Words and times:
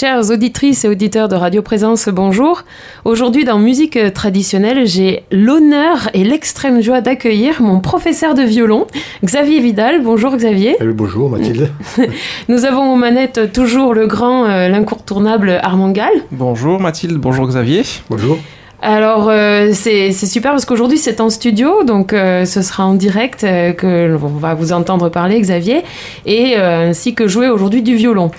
Chères 0.00 0.30
auditrices 0.30 0.84
et 0.84 0.88
auditeurs 0.88 1.26
de 1.26 1.34
Radio 1.34 1.60
Présence, 1.60 2.08
bonjour. 2.08 2.62
Aujourd'hui 3.04 3.44
dans 3.44 3.58
Musique 3.58 3.98
traditionnelle, 4.14 4.86
j'ai 4.86 5.24
l'honneur 5.32 6.08
et 6.14 6.22
l'extrême 6.22 6.80
joie 6.80 7.00
d'accueillir 7.00 7.60
mon 7.62 7.80
professeur 7.80 8.34
de 8.34 8.42
violon, 8.42 8.86
Xavier 9.24 9.58
Vidal. 9.58 10.00
Bonjour 10.04 10.36
Xavier. 10.36 10.76
Eh 10.80 10.84
bonjour 10.84 11.28
Mathilde. 11.28 11.72
Nous 12.48 12.64
avons 12.64 12.92
aux 12.92 12.96
manettes 12.96 13.52
toujours 13.52 13.92
le 13.92 14.06
grand, 14.06 14.44
euh, 14.44 14.68
l'incontournable 14.68 15.58
Armand 15.64 15.90
Gall. 15.90 16.12
Bonjour 16.30 16.78
Mathilde, 16.78 17.16
bonjour 17.16 17.48
Xavier. 17.48 17.82
Bonjour. 18.08 18.38
Alors 18.80 19.28
euh, 19.28 19.70
c'est 19.72 20.12
super 20.12 20.52
parce 20.52 20.64
qu'aujourd'hui 20.64 20.98
c'est 20.98 21.20
en 21.20 21.30
studio, 21.30 21.82
donc 21.82 22.12
euh, 22.12 22.44
ce 22.44 22.62
sera 22.62 22.86
en 22.86 22.94
direct 22.94 23.42
euh, 23.42 23.72
que 23.72 24.06
l'on 24.06 24.28
va 24.28 24.54
vous 24.54 24.72
entendre 24.72 25.08
parler 25.08 25.40
Xavier, 25.40 25.82
et 26.26 26.54
ainsi 26.56 27.14
que 27.14 27.26
jouer 27.26 27.48
aujourd'hui 27.48 27.82
du 27.82 27.96
violon. 27.96 28.30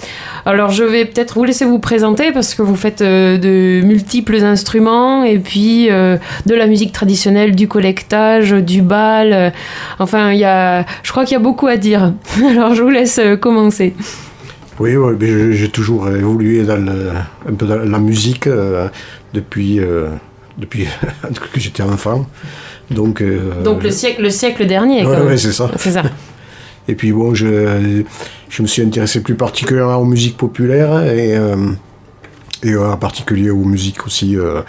Alors 0.46 0.70
je 0.70 0.86
vais 0.86 1.04
peut-être 1.04 1.34
vous 1.34 1.44
laisser 1.44 1.66
vous 1.66 1.80
présenter 1.80 2.32
parce 2.32 2.56
que 2.56 2.62
vous 2.62 2.78
faites 2.78 3.04
de 3.04 3.82
multiples 3.82 4.38
instruments 4.38 5.24
et 5.24 5.40
puis 5.40 5.88
de 5.88 6.56
la 6.56 6.68
musique 6.68 6.94
traditionnelle, 6.94 7.54
du 7.54 7.68
collectage, 7.68 8.52
du 8.52 8.82
bal. 8.82 9.52
enfin 10.00 10.32
il 10.32 10.40
y 10.40 10.46
a, 10.46 10.86
je 11.04 11.12
crois 11.12 11.26
qu'il 11.26 11.34
y 11.34 11.40
a 11.40 11.44
beaucoup 11.44 11.68
à 11.68 11.76
dire. 11.76 12.14
Alors 12.50 12.76
je 12.76 12.82
vous 12.82 12.90
laisse 12.90 13.20
commencer. 13.42 13.94
Oui, 14.80 14.92
j'ai 15.52 15.70
toujours 15.70 16.08
évolué 16.08 16.64
dans 16.64 16.82
un 17.48 17.54
peu 17.54 17.66
dans 17.66 17.76
la 17.76 18.00
musique 18.00 18.48
depuis 19.34 19.82
depuis 20.60 20.86
que 21.54 21.60
j'étais 21.60 21.84
enfant. 21.84 22.26
Donc, 22.92 23.22
euh, 23.22 23.64
Donc 23.64 23.84
le, 23.84 23.92
siècle, 23.92 24.22
le 24.22 24.30
siècle 24.30 24.66
dernier. 24.66 25.06
Oui, 25.06 25.38
c'est 25.38 25.52
ça. 25.52 25.72
C'est 25.78 25.92
ça. 25.92 26.04
Et 26.88 26.96
puis 26.96 27.12
bon, 27.12 27.36
je, 27.36 28.04
je, 28.50 28.62
me 28.64 28.68
suis 28.68 28.82
intéressé 28.82 29.22
plus 29.22 29.36
particulièrement 29.36 29.98
aux 29.98 30.06
musiques 30.06 30.38
populaires 30.38 31.04
et, 31.04 31.38
euh, 31.38 31.56
et 32.64 32.76
en 32.76 32.98
particulier 32.98 33.52
aux 33.52 33.64
musiques 33.64 34.08
aussi. 34.08 34.36
Euh, 34.36 34.62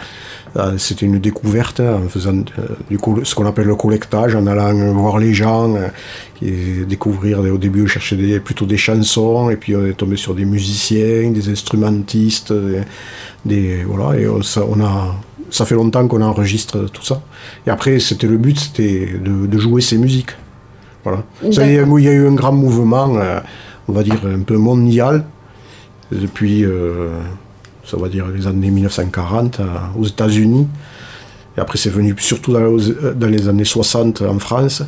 c'était 0.77 1.07
une 1.07 1.17
découverte 1.17 1.79
en 1.79 2.07
faisant 2.09 2.43
du 2.89 2.97
coup, 2.99 3.21
ce 3.23 3.33
qu'on 3.33 3.47
appelle 3.47 3.65
le 3.65 3.75
collectage, 3.75 4.35
en 4.35 4.45
allant 4.45 4.73
voir 4.93 5.17
les 5.17 5.33
gens, 5.33 5.75
et 6.43 6.85
découvrir. 6.87 7.39
Au 7.39 7.57
début, 7.57 7.83
on 7.83 7.87
cherchait 7.87 8.17
des, 8.17 8.39
plutôt 8.39 8.65
des 8.65 8.77
chansons, 8.77 9.49
et 9.49 9.55
puis 9.55 9.75
on 9.75 9.85
est 9.87 9.93
tombé 9.93 10.17
sur 10.17 10.35
des 10.35 10.45
musiciens, 10.45 11.31
des 11.31 11.49
instrumentistes, 11.49 12.53
des, 13.45 13.83
voilà, 13.83 14.19
et 14.19 14.27
on, 14.27 14.41
on 14.41 14.83
a 14.83 15.15
ça 15.51 15.65
fait 15.65 15.75
longtemps 15.75 16.07
qu'on 16.07 16.21
enregistre 16.21 16.87
tout 16.91 17.03
ça. 17.03 17.21
Et 17.67 17.69
après, 17.69 17.99
c'était 17.99 18.27
le 18.27 18.37
but, 18.37 18.57
c'était 18.57 19.19
de, 19.21 19.57
jouer 19.59 19.81
ces 19.81 19.97
musiques. 19.97 20.31
Voilà. 21.03 21.23
il, 21.43 21.53
y 21.53 21.59
a, 21.59 22.11
eu 22.11 22.27
un 22.27 22.33
grand 22.33 22.53
mouvement, 22.53 23.15
euh, 23.17 23.39
on 23.87 23.93
va 23.93 24.03
dire 24.03 24.21
un 24.25 24.41
peu 24.41 24.55
mondial, 24.55 25.25
depuis, 26.11 26.63
euh, 26.63 27.09
ça 27.85 27.97
va 27.97 28.07
dire 28.07 28.27
les 28.27 28.47
années 28.47 28.71
1940 28.71 29.59
euh, 29.59 29.65
aux 29.99 30.05
États-Unis. 30.05 30.67
Et 31.57 31.59
après, 31.59 31.77
c'est 31.77 31.89
venu 31.89 32.15
surtout 32.17 32.53
dans, 32.53 33.27
les 33.27 33.49
années 33.49 33.65
60 33.65 34.21
en 34.21 34.39
France, 34.39 34.83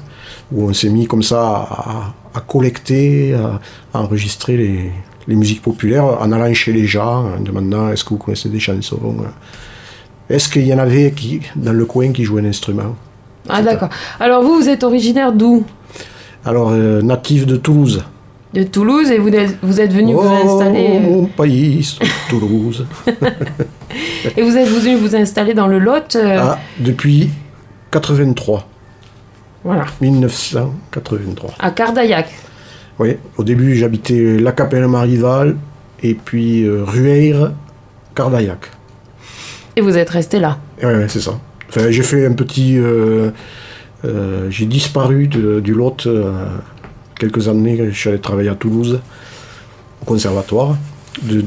où 0.50 0.70
on 0.70 0.74
s'est 0.74 0.90
mis 0.90 1.08
comme 1.08 1.24
ça 1.24 2.14
à, 2.34 2.40
collecter, 2.40 3.34
à, 3.34 3.60
enregistrer 4.00 4.56
les, 4.56 4.92
les, 5.28 5.36
musiques 5.36 5.62
populaires 5.62 6.06
en 6.22 6.32
allant 6.32 6.54
chez 6.54 6.72
les 6.72 6.86
gens, 6.86 7.34
en 7.36 7.42
demandant 7.42 7.90
est-ce 7.90 8.06
que 8.06 8.12
vous 8.12 8.18
connaissez 8.18 8.48
des 8.48 8.62
chansons 8.62 9.26
est-ce 10.34 10.50
qu'il 10.50 10.66
y 10.66 10.74
en 10.74 10.80
avait 10.80 11.12
qui, 11.12 11.42
dans 11.56 11.74
le 11.74 11.86
coin 11.86 12.12
qui 12.12 12.24
jouaient 12.24 12.42
un 12.42 12.46
instrument? 12.46 12.96
Ah 13.48 13.62
d'accord. 13.62 13.90
Alors 14.20 14.42
vous, 14.42 14.56
vous 14.56 14.68
êtes 14.68 14.84
originaire 14.84 15.32
d'où? 15.32 15.64
Alors, 16.44 16.72
euh, 16.72 17.04
natif 17.04 17.46
de 17.46 17.56
Toulouse. 17.56 18.04
De 18.52 18.64
Toulouse 18.64 19.12
et 19.12 19.20
vous 19.20 19.30
êtes, 19.30 19.58
vous 19.62 19.80
êtes 19.80 19.94
venu 19.94 20.14
vous 20.14 20.22
oh, 20.24 20.52
installer... 20.60 20.90
Euh, 20.96 21.00
mon 21.02 21.26
pays, 21.26 21.88
Toulouse. 22.30 22.84
et 24.38 24.42
vous 24.42 24.58
êtes 24.58 24.68
venu 24.68 24.96
vous 24.96 25.16
installer 25.16 25.54
dans 25.54 25.68
le 25.68 25.78
Lot 25.78 26.16
euh, 26.16 26.40
ah, 26.42 26.60
Depuis 26.80 27.30
83. 27.92 28.68
Voilà. 29.64 29.86
1983. 30.02 31.54
À 31.60 31.70
Cardaillac. 31.70 32.28
Oui, 32.98 33.18
au 33.38 33.44
début 33.44 33.76
j'habitais 33.76 34.40
La 34.40 34.52
Capelle-Marival 34.52 35.58
et 36.02 36.16
puis 36.16 36.68
Rueire, 36.68 37.52
Cardaillac. 38.16 38.72
Et 39.76 39.82
vous 39.82 39.98
êtes 39.98 40.10
resté 40.10 40.40
là 40.40 40.58
Oui, 40.84 40.92
c'est 41.08 41.22
ça. 41.22 41.40
j'ai 41.90 42.04
fait 42.04 42.26
un 42.26 42.34
petit. 42.34 42.78
Euh, 42.78 43.32
euh, 44.06 44.48
j'ai 44.50 44.66
disparu 44.66 45.28
du 45.28 45.74
Lot 45.74 46.06
euh, 46.06 46.32
quelques 47.20 47.48
années. 47.48 47.80
Je 47.90 47.98
suis 47.98 48.10
allé 48.10 48.20
travailler 48.20 48.50
à 48.50 48.56
Toulouse, 48.56 49.00
au 50.02 50.06
conservatoire, 50.06 50.78
de, 51.24 51.44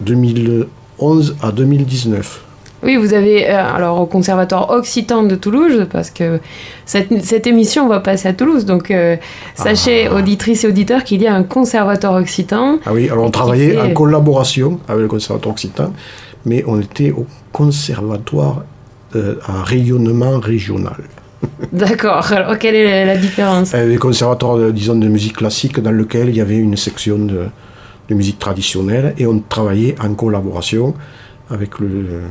2011 0.00 1.36
à 1.40 1.52
2019. 1.52 2.44
Oui, 2.84 2.96
vous 2.96 3.12
avez 3.12 3.44
alors 3.44 4.00
au 4.00 4.06
conservatoire 4.06 4.70
occitan 4.70 5.24
de 5.24 5.34
Toulouse 5.34 5.88
parce 5.90 6.10
que 6.10 6.38
cette, 6.86 7.46
émission 7.48 7.88
va 7.88 7.98
passer 7.98 8.28
à 8.28 8.32
Toulouse. 8.32 8.66
Donc 8.66 8.92
sachez, 9.56 10.06
ah. 10.06 10.14
auditrices 10.14 10.62
et 10.62 10.68
auditeurs, 10.68 11.02
qu'il 11.02 11.20
y 11.20 11.26
a 11.26 11.34
un 11.34 11.42
conservatoire 11.42 12.14
occitan. 12.14 12.78
Ah 12.86 12.92
oui, 12.92 13.10
alors 13.10 13.24
on 13.24 13.30
travaillait 13.30 13.80
en 13.80 13.90
collaboration 13.90 14.78
avec 14.86 15.02
le 15.02 15.08
conservatoire 15.08 15.54
occitan, 15.54 15.92
mais 16.44 16.64
on 16.66 16.80
était 16.80 17.10
au 17.10 17.26
conservatoire 17.52 18.64
euh, 19.16 19.36
à 19.46 19.62
rayonnement 19.62 20.38
régional. 20.38 21.02
D'accord. 21.72 22.32
Alors, 22.32 22.58
quelle 22.58 22.74
est 22.74 23.06
la 23.06 23.16
différence? 23.16 23.72
Les 23.72 23.96
conservatoires, 23.96 24.72
disons, 24.72 24.96
de 24.96 25.08
musique 25.08 25.36
classique, 25.36 25.80
dans 25.80 25.90
lequel 25.92 26.28
il 26.28 26.36
y 26.36 26.40
avait 26.40 26.56
une 26.56 26.76
section 26.76 27.18
de, 27.18 27.46
musique 28.10 28.38
traditionnelle 28.38 29.14
et 29.18 29.26
on 29.26 29.38
travaillait 29.38 29.94
en 30.00 30.14
collaboration 30.14 30.94
avec 31.50 31.78
le. 31.78 32.22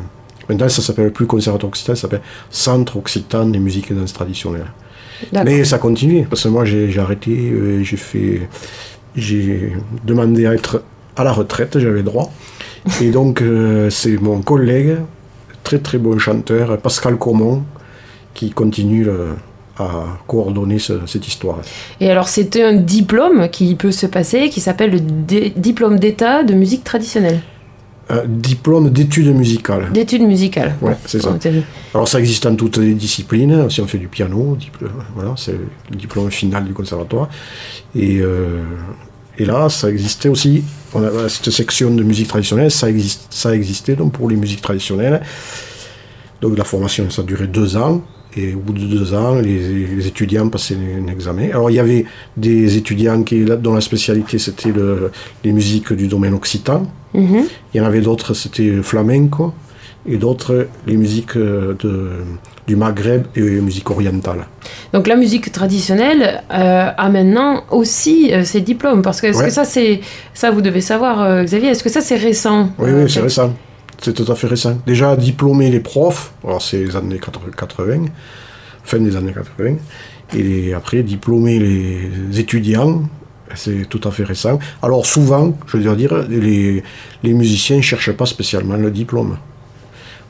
Maintenant, 0.49 0.69
ça 0.69 0.81
s'appelle 0.81 1.11
plus 1.11 1.25
Conservatoire 1.25 1.69
Occitan, 1.69 1.95
ça 1.95 2.01
s'appelle 2.01 2.21
Centre 2.49 2.97
Occitan 2.97 3.45
des 3.45 3.59
musiques 3.59 3.91
et 3.91 3.93
danses 3.93 4.13
traditionnelles. 4.13 4.71
Mais 5.33 5.63
ça 5.65 5.77
continue, 5.77 6.25
parce 6.25 6.43
que 6.43 6.49
moi, 6.49 6.63
j'ai 6.65 6.99
arrêté, 6.99 7.31
euh, 7.31 7.83
j'ai 7.83 7.97
fait. 7.97 8.47
J'ai 9.15 9.73
demandé 10.05 10.45
à 10.45 10.53
être 10.53 10.83
à 11.15 11.23
la 11.23 11.31
retraite, 11.31 11.79
j'avais 11.79 12.03
droit. 12.03 12.31
Et 13.01 13.11
donc, 13.11 13.41
euh, 13.41 13.89
c'est 13.89 14.17
mon 14.17 14.41
collègue, 14.41 14.97
très 15.63 15.79
très 15.79 15.97
bon 15.97 16.17
chanteur, 16.17 16.77
Pascal 16.77 17.17
Comont, 17.17 17.63
qui 18.33 18.51
continue 18.51 19.07
euh, 19.07 19.33
à 19.77 20.05
coordonner 20.27 20.77
cette 20.79 21.27
histoire. 21.27 21.59
Et 21.99 22.09
alors, 22.09 22.27
c'était 22.27 22.63
un 22.63 22.73
diplôme 22.73 23.49
qui 23.49 23.75
peut 23.75 23.91
se 23.91 24.05
passer, 24.05 24.49
qui 24.49 24.61
s'appelle 24.61 24.91
le 24.91 24.99
diplôme 24.99 25.99
d'État 25.99 26.43
de 26.43 26.53
musique 26.53 26.83
traditionnelle. 26.83 27.41
Un 28.09 28.23
diplôme 28.25 28.89
d'études 28.89 29.35
musicales. 29.35 29.89
D'études 29.91 30.21
musicales. 30.21 30.75
Ouais, 30.81 30.95
c'est 31.05 31.21
ça. 31.21 31.37
Alors 31.93 32.07
ça 32.07 32.19
existe 32.19 32.45
en 32.45 32.55
toutes 32.55 32.77
les 32.77 32.93
disciplines. 32.93 33.69
Si 33.69 33.81
on 33.81 33.87
fait 33.87 33.97
du 33.97 34.07
piano, 34.07 34.57
voilà, 35.13 35.33
c'est 35.35 35.57
le 35.91 35.95
diplôme 35.97 36.31
final 36.31 36.63
du 36.63 36.73
conservatoire. 36.73 37.27
Et 37.95 38.19
euh, 38.21 38.63
et 39.37 39.45
là, 39.45 39.69
ça 39.69 39.89
existait 39.89 40.29
aussi, 40.29 40.63
on 40.93 41.03
a, 41.03 41.29
cette 41.29 41.51
section 41.51 41.93
de 41.93 42.03
musique 42.03 42.27
traditionnelle, 42.27 42.71
ça, 42.71 42.89
existe, 42.89 43.27
ça 43.29 43.55
existait 43.55 43.95
donc 43.95 44.13
pour 44.13 44.29
les 44.29 44.35
musiques 44.35 44.61
traditionnelles. 44.61 45.21
Donc 46.41 46.57
la 46.57 46.63
formation, 46.63 47.09
ça 47.09 47.23
durait 47.23 47.47
deux 47.47 47.77
ans. 47.77 48.01
Et 48.35 48.53
au 48.53 48.59
bout 48.59 48.73
de 48.73 48.85
deux 48.85 49.13
ans, 49.13 49.35
les, 49.35 50.05
étudiants 50.05 50.49
passaient 50.49 50.75
un 50.75 51.07
examen. 51.07 51.49
Alors 51.49 51.71
il 51.71 51.75
y 51.75 51.79
avait 51.79 52.05
des 52.35 52.77
étudiants 52.77 53.23
qui, 53.23 53.45
dont 53.45 53.73
la 53.73 53.81
spécialité 53.81 54.37
c'était 54.37 54.71
le, 54.71 55.11
les 55.43 55.51
musiques 55.51 55.93
du 55.93 56.07
domaine 56.07 56.33
occitan. 56.33 56.85
Mhm. 57.13 57.45
Il 57.73 57.77
y 57.77 57.81
en 57.81 57.85
avait 57.85 58.01
d'autres, 58.01 58.33
c'était 58.33 58.81
flamenco. 58.83 59.53
Et 60.07 60.17
d'autres, 60.17 60.67
les 60.85 60.95
musiques 60.95 61.37
de, 61.37 62.11
du 62.67 62.75
Maghreb 62.75 63.25
et 63.35 63.41
musique 63.41 63.89
orientale. 63.89 64.45
Donc 64.93 65.07
la 65.07 65.15
musique 65.15 65.51
traditionnelle 65.51 66.43
euh, 66.51 66.89
a 66.95 67.09
maintenant 67.09 67.63
aussi 67.71 68.33
euh, 68.33 68.43
ses 68.43 68.59
diplômes, 68.61 69.01
parce 69.01 69.21
que 69.21 69.27
est-ce 69.27 69.41
que 69.41 69.49
ça 69.49 69.63
c'est 69.63 70.01
ça 70.33 70.51
vous 70.51 70.61
devez 70.61 70.81
savoir 70.81 71.21
euh, 71.21 71.43
Xavier, 71.43 71.69
est-ce 71.69 71.83
que 71.83 71.89
ça 71.89 72.01
c'est 72.01 72.17
récent 72.17 72.69
Oui, 72.77 72.91
oui 72.93 73.09
c'est 73.09 73.21
récent, 73.21 73.53
c'est 74.01 74.13
tout 74.13 74.29
à 74.29 74.35
fait 74.35 74.47
récent. 74.47 74.77
Déjà 74.85 75.15
diplômer 75.15 75.69
les 75.71 75.79
profs, 75.79 76.33
alors 76.43 76.61
c'est 76.61 76.83
les 76.83 76.95
années 76.95 77.19
80, 77.19 78.05
fin 78.83 78.99
des 78.99 79.15
années 79.15 79.33
80, 79.33 79.75
et 80.37 80.73
après 80.73 81.03
diplômer 81.03 81.59
les 81.59 82.39
étudiants, 82.39 83.03
c'est 83.55 83.87
tout 83.87 84.01
à 84.05 84.11
fait 84.11 84.25
récent. 84.25 84.59
Alors 84.83 85.05
souvent, 85.05 85.53
je 85.67 85.77
veux 85.77 85.95
dire, 85.95 86.25
les, 86.29 86.83
les 87.23 87.33
musiciens 87.33 87.77
ne 87.77 87.81
cherchent 87.81 88.11
pas 88.11 88.25
spécialement 88.25 88.75
le 88.75 88.91
diplôme 88.91 89.37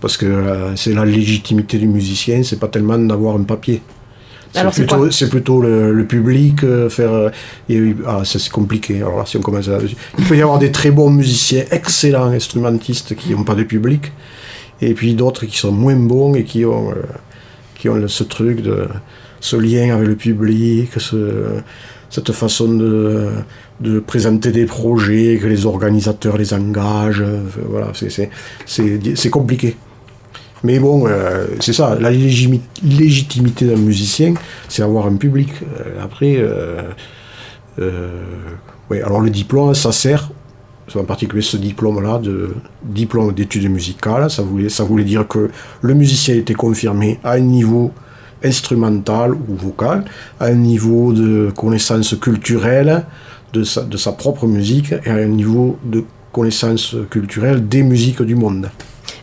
parce 0.01 0.17
que 0.17 0.25
euh, 0.25 0.75
c'est 0.75 0.93
la 0.93 1.05
légitimité 1.05 1.77
du 1.77 1.87
musicien, 1.87 2.43
c'est 2.43 2.59
pas 2.59 2.67
tellement 2.67 2.97
d'avoir 2.97 3.35
un 3.35 3.43
papier. 3.43 3.81
C'est 4.53 4.69
plutôt, 4.71 5.11
c'est 5.11 5.29
plutôt 5.29 5.61
le, 5.61 6.05
public 6.05 6.63
euh, 6.63 6.89
faire. 6.89 7.11
Euh, 7.69 7.93
ah, 8.07 8.21
c'est 8.23 8.49
compliqué. 8.49 8.97
Alors 8.97 9.17
là, 9.17 9.25
si 9.25 9.37
on 9.37 9.41
commence 9.41 9.69
il 10.17 10.25
peut 10.25 10.37
y 10.37 10.41
avoir 10.41 10.57
des 10.57 10.71
très 10.71 10.89
bons 10.89 11.09
musiciens, 11.09 11.65
excellents 11.69 12.27
instrumentistes 12.27 13.15
qui 13.15 13.31
n'ont 13.31 13.43
pas 13.43 13.55
de 13.55 13.63
public, 13.63 14.11
et 14.81 14.93
puis 14.93 15.13
d'autres 15.13 15.45
qui 15.45 15.57
sont 15.57 15.71
moins 15.71 15.95
bons 15.95 16.33
et 16.33 16.43
qui 16.43 16.65
ont, 16.65 16.93
qui 17.75 17.89
ont 17.89 18.07
ce 18.07 18.23
truc 18.23 18.61
de 18.61 18.87
ce 19.39 19.57
lien 19.57 19.95
avec 19.95 20.07
le 20.07 20.15
public, 20.15 20.89
ce, 20.97 21.61
cette 22.09 22.31
façon 22.31 22.73
de, 22.73 23.29
de 23.81 23.99
présenter 23.99 24.51
des 24.51 24.65
projets, 24.65 25.37
que 25.41 25.47
les 25.47 25.65
organisateurs 25.65 26.37
les 26.37 26.53
engagent. 26.53 27.23
Voilà, 27.69 27.91
c'est 28.65 29.29
compliqué. 29.29 29.75
Mais 30.63 30.79
bon, 30.79 31.07
euh, 31.07 31.47
c'est 31.59 31.73
ça, 31.73 31.97
la 31.99 32.09
légitimité 32.09 33.65
d'un 33.65 33.77
musicien, 33.77 34.33
c'est 34.67 34.81
avoir 34.81 35.05
un 35.05 35.15
public. 35.15 35.49
Euh, 35.61 36.03
après, 36.03 36.37
euh, 36.37 36.81
alors 38.91 39.21
le 39.21 39.29
diplôme, 39.29 39.75
ça 39.75 39.91
sert, 39.91 40.31
en 40.95 41.03
particulier 41.03 41.43
ce 41.43 41.57
diplôme-là, 41.57 42.19
de 42.19 42.55
diplôme 42.83 43.33
d'études 43.33 43.69
musicales, 43.69 44.31
ça 44.31 44.41
voulait, 44.41 44.69
ça 44.69 44.83
voulait 44.83 45.03
dire 45.03 45.27
que 45.27 45.51
le 45.81 45.93
musicien 45.93 46.35
était 46.35 46.55
confirmé 46.55 47.19
à 47.23 47.33
un 47.33 47.39
niveau 47.39 47.91
instrumental 48.43 49.33
ou 49.33 49.55
vocal, 49.55 50.05
à 50.39 50.45
un 50.45 50.55
niveau 50.55 51.13
de 51.13 51.51
connaissance 51.55 52.15
culturelle 52.15 53.05
de 53.53 53.63
sa, 53.63 53.81
de 53.83 53.97
sa 53.97 54.11
propre 54.11 54.47
musique 54.47 54.91
et 54.91 55.09
à 55.09 55.15
un 55.15 55.27
niveau 55.27 55.77
de 55.83 56.03
connaissance 56.31 56.95
culturelle 57.09 57.67
des 57.67 57.83
musiques 57.83 58.21
du 58.21 58.35
monde. 58.35 58.69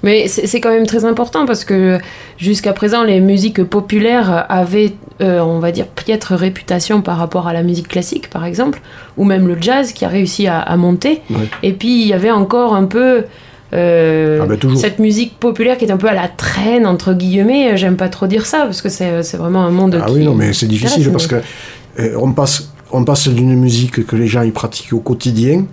Mais 0.02 0.28
c'est 0.28 0.60
quand 0.60 0.70
même 0.70 0.86
très 0.86 1.04
important 1.04 1.46
parce 1.46 1.64
que 1.64 1.98
jusqu'à 2.36 2.72
présent, 2.72 3.04
les 3.04 3.20
musiques 3.20 3.64
populaires 3.64 4.44
avaient, 4.48 4.92
euh, 5.22 5.40
on 5.40 5.60
va 5.60 5.72
dire, 5.72 5.86
piètre 5.86 6.34
réputation 6.34 7.00
par 7.00 7.16
rapport 7.16 7.48
à 7.48 7.52
la 7.52 7.62
musique 7.62 7.88
classique, 7.88 8.28
par 8.28 8.44
exemple, 8.44 8.81
ou 9.16 9.25
même 9.25 9.48
le 9.48 9.56
jazz 9.60 9.92
qui 9.92 10.04
a 10.04 10.08
réussi 10.08 10.46
à, 10.46 10.60
à 10.60 10.76
monter. 10.76 11.22
Ouais. 11.31 11.48
Et 11.62 11.72
puis, 11.72 12.02
il 12.02 12.08
y 12.08 12.12
avait 12.12 12.31
encore 12.31 12.75
un 12.75 12.84
peu 12.84 13.25
euh, 13.72 14.46
Ah 14.48 14.56
toujours. 14.56 14.78
cette 14.78 14.98
musique 14.98 15.38
populaire 15.38 15.76
qui 15.78 15.84
est 15.84 15.90
un 15.90 15.96
peu 15.96 16.08
à 16.08 16.14
la 16.14 16.28
traîne, 16.28 16.87
entre 16.87 17.12
guillemets. 17.14 17.76
J'aime 17.76 17.96
pas 17.96 18.08
trop 18.08 18.26
dire 18.26 18.46
ça 18.46 18.62
parce 18.64 18.82
que 18.82 18.88
c'est 18.88 19.37
vraiment 19.37 19.64
un 19.64 19.70
monde 19.70 19.98
Ah 20.02 20.06
qui... 20.06 20.14
oui, 20.14 20.25
non, 20.25 20.34
mais 20.34 20.52
c'est 20.52 20.66
difficile 20.66 21.10
parce 21.10 21.26
que 21.26 21.37
euh, 21.98 22.16
on 22.20 22.32
passe, 22.32 22.70
on 22.92 23.04
passe 23.04 23.28
d'une 23.28 23.54
musique 23.56 24.06
que 24.06 24.16
les 24.16 24.26
gens 24.26 24.42
ils 24.42 24.52
pratiquent 24.52 24.92
au 24.92 25.00
quotidien, 25.00 25.64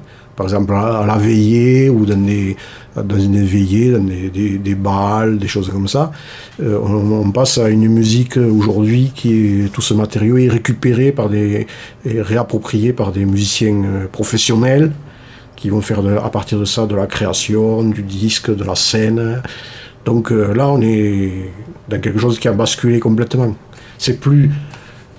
par 0.41 0.47
exemple 0.47 0.73
à, 0.73 1.05
la 1.05 1.17
veillée 1.17 1.87
ou 1.91 2.03
dans 2.03 2.17
des, 2.17 2.57
dans 2.95 3.03
des 3.03 3.43
veillées, 3.43 3.91
dans 3.91 4.03
des, 4.03 4.57
des, 4.57 4.75
balles, 4.75 5.37
des 5.37 5.47
choses 5.47 5.69
comme 5.69 5.87
ça. 5.87 6.11
Euh, 6.59 6.79
on, 6.79 7.29
passe 7.29 7.59
à 7.59 7.69
une 7.69 7.87
musique 7.87 8.37
aujourd'hui 8.37 9.11
qui 9.13 9.29
est 9.35 9.71
tout 9.71 9.83
ce 9.83 9.93
matériau 9.93 10.39
est 10.39 10.47
récupéré 10.49 11.11
par 11.11 11.29
des, 11.29 11.67
et 12.05 12.21
réapproprié 12.21 12.91
par 12.91 13.11
des 13.11 13.23
musiciens 13.23 13.83
euh, 13.83 14.07
professionnels 14.07 14.91
qui 15.55 15.69
vont 15.69 15.81
faire 15.81 15.99
à 15.99 16.31
partir 16.31 16.57
de 16.57 16.65
ça 16.65 16.87
de 16.87 16.95
la 16.95 17.05
création, 17.05 17.83
du 17.83 18.01
disque, 18.01 18.49
de 18.49 18.63
la 18.63 18.73
scène. 18.73 19.43
Donc 20.05 20.31
euh, 20.31 20.55
là, 20.55 20.69
on 20.69 20.81
est 20.81 21.51
dans 21.87 21.99
quelque 21.99 22.17
chose 22.17 22.39
qui 22.39 22.47
a 22.47 22.53
basculé 22.53 22.99
complètement. 22.99 23.55
C'est 23.99 24.19
plus. 24.19 24.49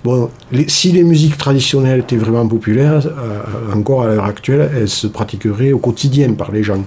Bon, 0.03 0.29
les- 0.51 0.67
si 0.67 0.91
les 0.91 1.03
musiques 1.03 1.37
traditionnelles 1.37 1.99
étaient 2.01 2.17
vraiment 2.17 2.45
populaires, 2.47 3.05
euh, 3.05 3.73
encore 3.73 4.03
à 4.03 4.07
l'heure 4.07 4.25
actuelle, 4.25 4.69
elles 4.75 4.89
se 4.89 5.07
pratiqueraient 5.07 5.71
au 5.71 5.77
quotidien 5.79 6.33
par 6.33 6.51
les 6.51 6.61
gens. 6.63 6.83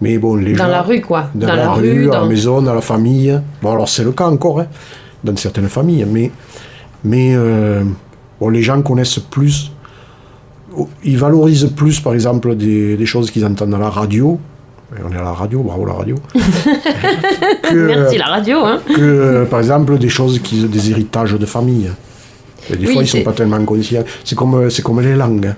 Mais 0.00 0.16
bon, 0.18 0.36
les 0.36 0.52
Dans 0.54 0.64
gens. 0.64 0.70
la 0.70 0.82
rue, 0.82 1.00
quoi. 1.00 1.30
Dans, 1.34 1.46
la, 1.46 1.70
rue, 1.72 2.10
à 2.10 2.20
la 2.20 2.24
maison, 2.26 2.62
dans 2.62 2.74
la 2.74 2.80
famille. 2.80 3.38
Bon, 3.62 3.72
alors 3.72 3.88
c'est 3.88 4.04
le 4.04 4.12
cas 4.12 4.26
encore, 4.26 4.60
hein, 4.60 4.66
dans 5.24 5.36
certaines 5.36 5.68
familles, 5.68 6.06
mais, 6.10 6.30
mais 7.04 7.32
euh, 7.34 7.82
bon, 8.40 8.48
les 8.50 8.62
gens 8.62 8.80
connaissent 8.82 9.18
plus. 9.18 9.70
Ils 11.04 11.16
valorisent 11.18 11.70
plus, 11.74 12.00
par 12.00 12.12
exemple, 12.14 12.54
des, 12.54 12.96
des 12.96 13.06
choses 13.06 13.30
qu'ils 13.30 13.44
entendent 13.46 13.74
à 13.74 13.78
la 13.78 13.88
radio. 13.90 14.38
Et 14.96 15.00
on 15.06 15.10
est 15.12 15.18
à 15.18 15.22
la 15.22 15.32
radio, 15.32 15.62
bravo 15.62 15.84
la 15.86 15.94
radio. 15.94 16.16
que, 17.62 17.86
Merci 17.86 18.18
la 18.18 18.26
radio, 18.26 18.58
hein. 18.64 18.80
que, 18.94 19.44
par 19.50 19.58
exemple, 19.60 19.98
des 19.98 20.08
choses 20.08 20.38
qui, 20.38 20.64
des 20.68 20.90
héritages 20.90 21.32
de 21.32 21.46
famille. 21.46 21.90
Et 22.72 22.76
des 22.76 22.86
Oui, 22.86 22.92
fois, 22.94 23.02
ils 23.02 23.08
sont 23.08 23.22
pas 23.22 23.32
tellement 23.32 23.64
conscients. 23.64 24.04
C'est 24.24 24.34
comme, 24.34 24.54
euh, 24.54 24.70
c'est 24.70 24.82
comme 24.82 25.00
les 25.00 25.14
langues. 25.14 25.52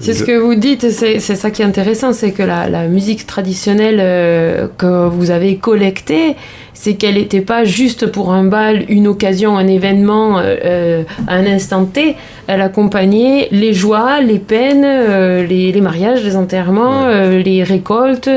C'est 0.00 0.14
ce 0.14 0.24
que 0.24 0.36
vous 0.36 0.56
dites, 0.56 0.90
c'est 0.90 1.20
ça 1.20 1.50
qui 1.52 1.62
est 1.62 1.64
intéressant, 1.64 2.12
c'est 2.12 2.32
que 2.32 2.42
la, 2.42 2.68
la 2.68 2.88
musique 2.88 3.26
traditionnelle 3.26 3.98
euh, 4.00 4.66
que 4.76 5.06
vous 5.08 5.30
avez 5.30 5.54
collectée, 5.56 6.34
c'est 6.72 6.94
qu'elle 6.94 7.14
n'était 7.14 7.40
pas 7.40 7.64
juste 7.64 8.06
pour 8.08 8.32
un 8.32 8.44
bal, 8.44 8.84
une 8.88 9.06
occasion, 9.06 9.56
un 9.56 9.68
événement, 9.68 10.38
euh, 10.38 10.56
euh, 10.64 11.02
un 11.28 11.46
instant 11.46 11.84
T. 11.84 12.16
Elle 12.48 12.60
accompagnait 12.60 13.48
les 13.52 13.72
joies, 13.72 14.20
les 14.20 14.40
peines, 14.40 14.84
euh, 14.84 15.46
les, 15.46 15.70
les 15.70 15.80
mariages, 15.80 16.24
les 16.24 16.34
enterrements, 16.36 17.06
les 17.08 17.62
récoltes, 17.62 18.28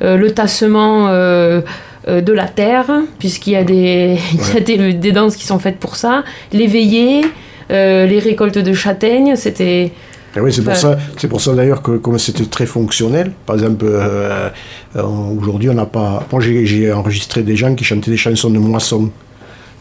le 0.00 0.30
tassement. 0.30 1.08
de 1.08 2.32
la 2.32 2.46
terre, 2.46 2.86
puisqu'il 3.18 3.54
y 3.54 3.56
a, 3.56 3.64
des, 3.64 4.16
il 4.32 4.54
y 4.54 4.56
a 4.56 4.60
des, 4.60 4.92
des 4.92 5.10
danses 5.10 5.34
qui 5.34 5.44
sont 5.44 5.58
faites 5.58 5.78
pour 5.78 5.96
ça, 5.96 6.22
les 6.52 6.68
veillées, 6.68 7.22
les 7.70 8.18
récoltes 8.18 8.58
de 8.58 8.72
châtaignes, 8.72 9.36
c'était... 9.36 9.92
Et 10.36 10.40
oui, 10.40 10.52
c'est 10.52 10.62
pour 10.62 10.76
ça, 10.76 10.98
c'est 11.16 11.28
pour 11.28 11.40
ça 11.40 11.54
d'ailleurs 11.54 11.80
que 11.80 11.92
comme 11.92 12.18
c'était 12.18 12.44
très 12.44 12.66
fonctionnel, 12.66 13.32
par 13.46 13.56
exemple, 13.56 13.86
euh, 13.88 14.50
euh, 14.94 15.02
aujourd'hui 15.02 15.70
on 15.70 15.74
n'a 15.74 15.86
pas. 15.86 16.26
Moi 16.30 16.42
j'ai, 16.42 16.92
enregistré 16.92 17.42
des 17.42 17.56
gens 17.56 17.74
qui 17.74 17.84
chantaient 17.84 18.10
des 18.10 18.18
chansons 18.18 18.50
de 18.50 18.58
moisson. 18.58 19.10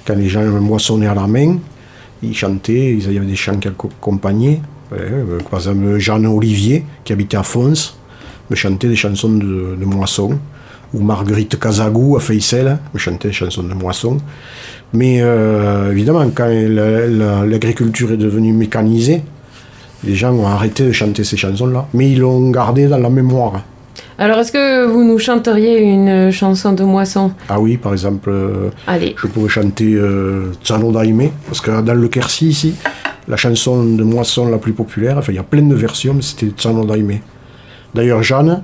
Quand 0.07 0.15
les 0.15 0.29
gens 0.29 0.43
moissonnaient 0.43 1.07
à 1.07 1.15
la 1.15 1.27
main, 1.27 1.57
ils 2.23 2.35
chantaient, 2.35 2.93
ils 2.93 3.05
avaient 3.05 3.25
des 3.25 3.35
chants 3.35 3.57
qui 3.57 3.67
accompagnaient. 3.67 4.61
Euh, 4.93 5.39
par 5.49 5.59
exemple, 5.59 5.97
Jeanne 5.97 6.25
Olivier, 6.27 6.85
qui 7.03 7.11
habitait 7.11 7.37
à 7.37 7.43
Fons, 7.43 7.73
me 8.49 8.55
chantait 8.55 8.87
des 8.87 8.95
chansons 8.95 9.33
de, 9.33 9.75
de 9.77 9.85
moisson. 9.85 10.39
Ou 10.93 11.01
Marguerite 11.01 11.59
Casagou 11.59 12.15
à 12.15 12.21
Feissel 12.21 12.77
me 12.93 12.99
chantait 12.99 13.29
des 13.29 13.33
chansons 13.33 13.63
de 13.63 13.73
moisson. 13.73 14.19
Mais 14.95 15.17
euh, 15.21 15.91
évidemment, 15.91 16.29
quand 16.33 16.47
la- 16.47 17.07
la- 17.07 17.45
l'agriculture 17.45 18.11
est 18.11 18.17
devenue 18.17 18.53
mécanisée, 18.53 19.21
les 20.03 20.15
gens 20.15 20.33
ont 20.33 20.47
arrêté 20.47 20.85
de 20.85 20.91
chanter 20.91 21.23
ces 21.23 21.35
chansons-là, 21.37 21.87
mais 21.93 22.11
ils 22.11 22.19
l'ont 22.19 22.49
gardé 22.51 22.87
dans 22.87 22.97
la 22.99 23.09
mémoire. 23.09 23.63
Alors, 24.17 24.39
est-ce 24.39 24.51
que 24.53 24.85
vous 24.85 25.03
nous 25.03 25.17
chanteriez 25.19 25.81
une 25.81 26.31
chanson 26.31 26.71
de 26.71 26.83
moisson? 26.85 27.33
Ah 27.49 27.59
oui, 27.59 27.75
par 27.75 27.91
exemple, 27.91 28.29
euh, 28.29 28.69
Allez. 28.87 29.13
je 29.21 29.27
pourrais 29.27 29.49
chanter 29.49 29.93
euh, 29.95 30.51
Tsano 30.63 30.91
Daime, 30.93 31.29
parce 31.47 31.59
que 31.59 31.81
dans 31.81 31.93
le 31.93 32.07
Quercy, 32.07 32.47
ici, 32.47 32.75
la 33.27 33.35
chanson 33.35 33.83
de 33.83 34.03
moisson 34.03 34.47
la 34.47 34.57
plus 34.59 34.71
populaire, 34.73 35.17
enfin 35.17 35.33
il 35.33 35.35
y 35.35 35.39
a 35.39 35.43
plein 35.43 35.63
de 35.63 35.75
versions, 35.75 36.13
mais 36.13 36.21
c'était 36.21 36.47
Tsano 36.55 36.85
Daime. 36.85 37.19
D'ailleurs, 37.93 38.23
Jeanne, 38.23 38.61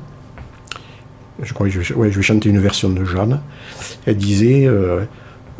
je 1.43 1.53
crois 1.53 1.67
que 1.67 1.73
je, 1.73 1.79
vais- 1.81 1.95
ouais, 1.95 2.11
je 2.11 2.17
vais 2.17 2.21
chanter 2.23 2.47
une 2.49 2.59
version 2.59 2.87
de 2.89 3.03
Jeanne, 3.03 3.39
elle 4.05 4.15
disait 4.17 4.65
euh, 4.67 5.01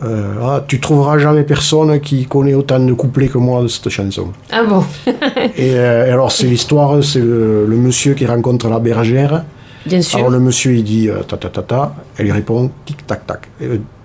euh, 0.03 0.33
Ah, 0.41 0.63
tu 0.67 0.79
trouveras 0.79 1.17
jamais 1.19 1.43
personne 1.43 1.99
qui 1.99 2.25
connaît 2.25 2.53
autant 2.53 2.79
de 2.79 2.93
couplets 2.93 3.27
que 3.27 3.37
moi 3.37 3.61
de 3.63 3.67
cette 3.67 3.89
chanson. 3.89 4.27
Ah 4.51 4.63
bon? 4.63 4.83
Et, 5.57 5.75
euh, 5.75 6.07
et 6.07 6.11
alors, 6.11 6.31
c'est 6.31 6.47
l'histoire, 6.47 7.03
c'est 7.03 7.19
le, 7.19 7.65
le 7.67 7.75
monsieur 7.77 8.13
qui 8.13 8.25
rencontre 8.25 8.67
la 8.69 8.79
bergère. 8.79 9.43
Bien 9.85 10.01
sûr. 10.01 10.19
Alors, 10.19 10.29
le 10.31 10.39
monsieur, 10.39 10.73
il 10.73 10.83
dit 10.83 11.09
euh, 11.09 11.21
ta 11.27 11.37
ta 11.37 11.49
ta 11.49 11.61
ta, 11.61 11.95
elle 12.17 12.25
lui 12.25 12.31
répond 12.31 12.69
tic 12.85 13.05
tac 13.07 13.25
tac, 13.27 13.47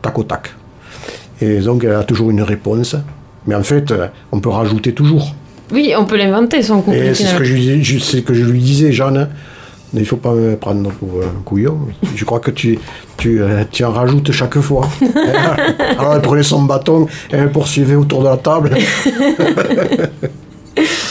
tac 0.02 0.18
au 0.18 0.22
tac. 0.22 0.54
Et 1.40 1.58
donc, 1.60 1.84
elle 1.84 1.92
a 1.94 2.04
toujours 2.04 2.30
une 2.30 2.42
réponse. 2.42 2.96
Mais 3.46 3.54
en 3.54 3.62
fait, 3.62 3.92
on 4.32 4.40
peut 4.40 4.48
rajouter 4.48 4.92
toujours. 4.92 5.34
Oui, 5.72 5.92
on 5.98 6.04
peut 6.04 6.16
l'inventer, 6.16 6.62
son 6.62 6.80
couplet. 6.80 7.08
Et 7.08 7.14
c'est 7.14 7.24
ce 7.24 7.28
finalement. 7.28 7.38
que 7.38 7.44
je, 7.44 7.54
lui- 7.54 7.84
je, 7.84 7.98
c'est 7.98 8.16
ce 8.18 8.22
que 8.22 8.34
je 8.34 8.44
lui 8.44 8.60
disais, 8.60 8.92
Jeanne. 8.92 9.28
Il 9.94 10.04
faut 10.04 10.16
pas 10.16 10.32
me 10.32 10.56
prendre 10.56 10.90
pour 10.90 11.22
un 11.22 11.42
couillon. 11.44 11.78
Je 12.14 12.24
crois 12.24 12.40
que 12.40 12.50
tu, 12.50 12.78
tu, 13.16 13.40
euh, 13.40 13.64
tu 13.70 13.84
en 13.84 13.92
rajoutes 13.92 14.30
chaque 14.32 14.58
fois. 14.60 14.86
Alors 15.98 16.14
elle 16.14 16.22
prenait 16.22 16.42
son 16.42 16.62
bâton 16.62 17.06
et 17.30 17.36
elle 17.36 17.50
poursuivait 17.52 17.94
autour 17.94 18.22
de 18.22 18.28
la 18.28 18.36
table. 18.36 18.70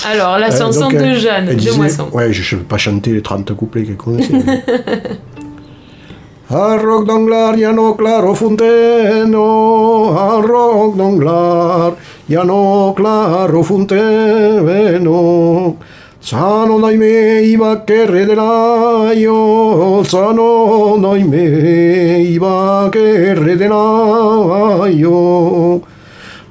Alors, 0.07 0.37
la 0.37 0.53
Euh, 0.53 0.57
chanson 0.59 0.89
de 0.89 0.95
elle- 0.97 1.17
Jeanne, 1.19 1.47
elle 1.49 1.55
de 1.55 1.59
disait- 1.59 1.75
moisson. 1.75 2.07
Ouais, 2.13 2.31
je 2.31 2.55
ne 2.55 2.59
vais 2.61 2.65
pas 2.67 2.77
chanter 2.77 3.11
les 3.13 3.21
30 3.23 3.51
couplets 3.55 3.83
qu'elle 3.83 3.95
connaissait. 3.97 4.33
Arroc 6.47 7.07
d'anglar, 7.07 7.57
yano 7.57 7.95
claro 7.95 8.35
funteno, 8.35 10.11
arroc 10.15 10.95
d'anglar, 10.95 11.93
yano 12.29 12.93
claro 12.93 13.63
funteno. 13.63 15.09
Sano 16.25 16.79
naime 16.79 17.45
iba 17.45 17.85
kere 17.85 18.25
dela 18.25 19.13
yo, 19.13 20.03
sano 20.03 20.97
naime 20.97 22.25
iba 22.33 22.89
kere 22.89 23.55
dela 23.55 24.89
yo. 24.89 25.83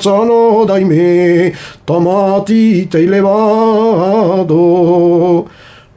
Sano 0.00 0.64
dai 0.64 0.84
me, 0.84 1.52
tomati 1.84 2.86
te 2.86 3.00
le 3.00 3.20
vado. 3.20 4.54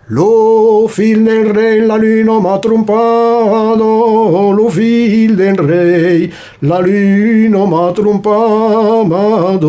Lo 0.07 0.87
fil 0.87 1.23
del 1.23 1.45
re 1.53 1.85
la 1.85 1.95
luna 1.95 2.39
m'ha 2.39 2.57
trompato, 2.57 4.49
lo 4.49 4.67
fil 4.67 5.35
del 5.35 5.57
re 5.57 6.31
la 6.61 6.79
luna 6.79 7.65
m'ha 7.67 7.91
trompato. 7.91 9.67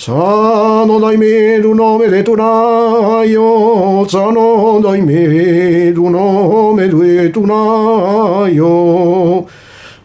Tsano 0.00 0.96
daime 0.98 1.60
du 1.60 1.74
nome 1.74 2.08
de 2.08 2.22
tunaio, 2.22 4.06
Tsano 4.06 4.80
daime 4.80 5.92
du 5.92 6.08
nome 6.08 6.88
de 6.88 7.30
tunaio. 7.30 8.66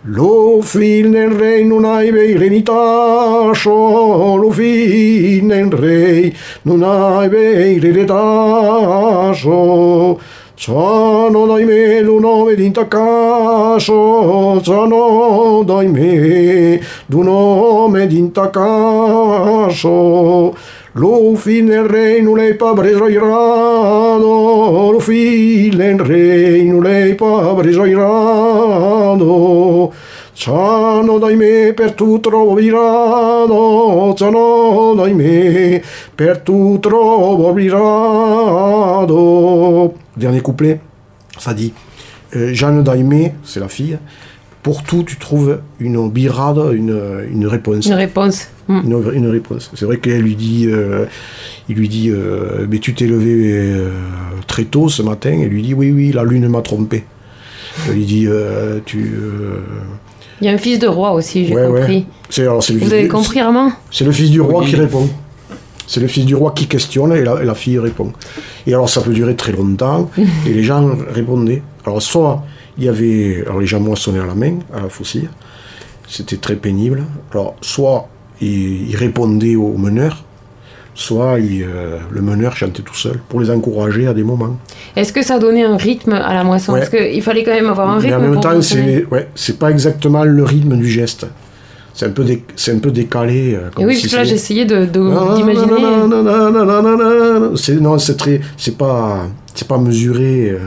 Lo 0.03 0.61
fil 0.61 1.09
nel 1.11 1.31
re 1.31 1.63
non 1.63 1.85
hai 1.85 2.11
verenitaso, 2.11 3.71
lo 4.35 4.51
fil 4.51 5.45
nel 5.45 5.71
re 5.71 6.33
non 6.63 6.83
hai 6.83 7.29
verenitaso. 7.29 8.19
Ciano 10.57 11.47
dai 11.47 11.65
me 11.65 12.00
l'uno 12.00 12.47
ed 12.47 12.62
intacaso, 12.62 14.62
ciano 14.63 15.63
dai 15.65 15.89
me 15.89 16.79
nome 17.07 18.03
ed 18.03 18.13
intacaso. 18.13 19.83
Lo 20.93 21.35
fine 21.35 21.85
reino 21.85 22.35
lei 22.35 22.55
pa 22.55 22.74
preso 22.74 23.09
irado, 23.09 24.91
lo 24.91 25.00
fine 25.00 26.01
reino 26.01 26.79
lei 26.79 27.15
pa 27.15 27.53
preso 27.53 27.83
irado. 27.83 29.91
Ciano 30.31 31.19
dai 31.19 31.35
me 31.35 31.74
per 31.74 31.95
tu 31.95 32.21
trovo 32.21 32.53
virado, 32.53 34.13
ciano 34.15 34.93
dai 34.95 35.13
me 35.13 35.83
per 36.15 36.39
tu 36.39 36.79
trovo 36.79 37.51
virado. 37.51 39.13
Dernier 40.17 40.41
couplet, 40.41 40.79
ça 41.38 41.53
dit 41.53 41.74
euh, 42.36 42.53
Jeanne 42.53 42.84
d'Aimé, 42.84 43.34
c'est 43.43 43.60
la 43.60 43.67
fille, 43.67 43.98
pour 44.63 44.84
tout 44.84 45.03
tu 45.03 45.17
trouves 45.17 45.60
une 45.79 46.10
birade, 46.10 46.60
une, 46.74 47.00
une 47.31 47.45
réponse. 47.48 47.86
Une 47.86 47.93
réponse. 47.93 48.48
Mm. 48.67 48.79
Une, 48.86 49.13
une 49.13 49.27
réponse. 49.27 49.69
C'est 49.75 49.86
vrai 49.86 49.98
qu'elle 49.98 50.22
lui 50.22 50.36
dit, 50.36 50.65
euh, 50.67 51.05
il 51.69 51.75
lui 51.75 51.88
dit, 51.89 52.10
euh, 52.10 52.65
mais 52.69 52.79
tu 52.79 52.93
t'es 52.95 53.05
levé 53.05 53.34
euh, 53.53 53.89
très 54.48 54.63
tôt 54.63 54.89
ce 54.89 55.01
matin. 55.03 55.38
Elle 55.43 55.50
lui 55.50 55.62
dit, 55.62 55.74
oui, 55.74 55.91
oui, 55.91 56.12
la 56.12 56.24
lune 56.24 56.48
m'a 56.48 56.62
trompé. 56.62 57.03
Elle 57.88 57.95
lui 57.95 58.05
dit, 58.05 58.25
euh, 58.27 58.79
tu. 58.86 59.13
euh, 59.22 59.60
Il 60.41 60.48
y 60.48 60.50
a 60.50 60.53
un 60.53 60.57
fils 60.57 60.79
de 60.79 60.88
roi 60.88 61.12
aussi, 61.12 61.45
j'ai 61.45 61.53
ouais, 61.53 61.67
ouais. 61.67 61.79
compris. 61.81 62.05
C'est, 62.29 62.41
alors, 62.43 62.63
c'est 62.63 62.74
le 62.74 62.79
Vous 62.79 62.86
fils 62.86 62.93
avez 62.93 63.03
du- 63.03 63.10
compris, 63.10 63.39
Armand? 63.39 63.72
C'est 63.91 64.05
le 64.05 64.12
fils 64.12 64.31
du 64.31 64.41
roi 64.41 64.62
Oui. 64.63 64.69
qui 64.69 64.75
répond. 64.77 65.07
C'est 65.87 65.99
le 65.99 66.07
fils 66.07 66.25
du 66.25 66.35
roi 66.35 66.51
qui 66.55 66.67
questionne 66.67 67.13
et 67.13 67.23
la, 67.23 67.41
et 67.41 67.45
la 67.45 67.55
fille 67.55 67.79
répond. 67.79 68.11
Et 68.65 68.73
alors 68.73 68.89
ça 68.89 69.01
peut 69.01 69.13
durer 69.13 69.35
très 69.35 69.51
longtemps 69.51 70.09
et 70.17 70.53
les 70.53 70.63
gens 70.63 70.89
répondaient. 71.13 71.61
Alors 71.85 72.01
soit 72.01 72.43
il 72.77 72.85
y 72.85 72.89
avait, 72.89 73.43
alors 73.45 73.59
les 73.59 73.67
gens 73.67 73.79
moissonnaient 73.79 74.19
à 74.19 74.25
la 74.25 74.35
main, 74.35 74.59
à 74.73 74.81
la 74.81 74.89
faucille, 74.89 75.29
c'était 76.07 76.37
très 76.37 76.55
pénible. 76.55 77.03
Alors 77.31 77.55
soit 77.61 78.09
ils, 78.41 78.89
ils 78.89 78.95
répondaient 78.95 79.55
au 79.55 79.77
meneur, 79.77 80.23
soit 80.95 81.39
il, 81.39 81.63
euh, 81.63 81.99
le 82.09 82.21
meneur 82.21 82.55
chantait 82.55 82.81
tout 82.81 82.95
seul 82.95 83.19
pour 83.29 83.41
les 83.41 83.51
encourager 83.51 84.07
à 84.07 84.13
des 84.13 84.23
moments. 84.23 84.57
Est-ce 84.95 85.13
que 85.13 85.21
ça 85.21 85.37
donnait 85.37 85.63
un 85.63 85.77
rythme 85.77 86.13
à 86.13 86.33
la 86.33 86.43
moisson? 86.43 86.73
Ouais. 86.73 86.79
Parce 86.79 86.89
qu'il 86.89 87.21
fallait 87.21 87.43
quand 87.43 87.53
même 87.53 87.69
avoir 87.69 87.89
un 87.89 87.99
rythme. 87.99 88.07
Mais 88.07 88.15
en 88.15 88.21
même 88.21 88.33
pour 88.33 88.41
temps, 88.41 88.53
moissonner. 88.53 88.99
c'est 88.99 89.13
ouais, 89.13 89.27
c'est 89.35 89.59
pas 89.59 89.69
exactement 89.69 90.23
le 90.23 90.43
rythme 90.43 90.77
du 90.77 90.89
geste. 90.89 91.27
C'est 91.97 92.07
un 92.07 92.09
peu, 92.09 92.25
dé- 92.25 92.43
c'est 92.57 92.73
un 92.73 92.79
peu 92.79 92.91
décalé. 92.91 93.55
euh, 93.55 93.69
comme 93.73 93.85
oui, 93.85 93.95
si 93.95 94.01
parce 94.03 94.11
que 94.13 94.17
là, 94.17 94.23
c'est- 94.25 94.29
j'essayais 94.31 94.65
de- 94.65 94.83
d'imaginer. 94.85 95.65
non, 95.65 96.07
non, 96.07 96.23
non, 96.23 96.51
non, 96.51 96.51
non, 96.65 96.81
non, 96.81 96.97
non, 96.97 97.39
non. 97.51 97.55
C'est 97.55 97.75
non, 97.79 97.97
c'est 97.97 98.17
très, 98.17 98.41
c'est 98.57 98.77
pas, 98.77 99.27
c'est 99.53 99.67
pas 99.67 99.77
mesuré. 99.77 100.49
euh, 100.51 100.59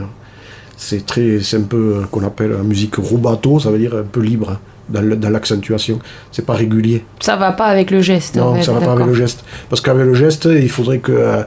C'est 0.81 1.05
très, 1.05 1.39
c'est 1.41 1.57
un 1.57 1.63
peu 1.63 1.97
euh, 1.97 2.05
qu'on 2.09 2.23
appelle 2.23 2.51
la 2.51 2.63
musique 2.63 2.95
rubato, 2.95 3.59
ça 3.59 3.69
veut 3.69 3.77
dire 3.77 3.93
un 3.95 4.03
peu 4.03 4.21
libre 4.21 4.51
hein, 4.51 5.01
dans 5.19 5.29
l'accentuation. 5.29 5.99
C'est 6.31 6.45
pas 6.45 6.53
régulier. 6.53 7.03
Ça 7.19 7.35
va 7.35 7.51
pas 7.51 7.65
avec 7.65 7.91
le 7.91 8.01
geste. 8.01 8.37
Non, 8.37 8.53
ouais, 8.53 8.63
ça 8.63 8.71
va 8.71 8.79
pas 8.79 8.93
avec 8.93 9.05
le 9.05 9.13
geste. 9.13 9.43
Parce 9.69 9.81
qu'avec 9.81 10.05
le 10.05 10.13
geste, 10.13 10.45
il 10.49 10.69
faudrait 10.69 10.99
que, 10.99 11.11
euh, 11.11 11.41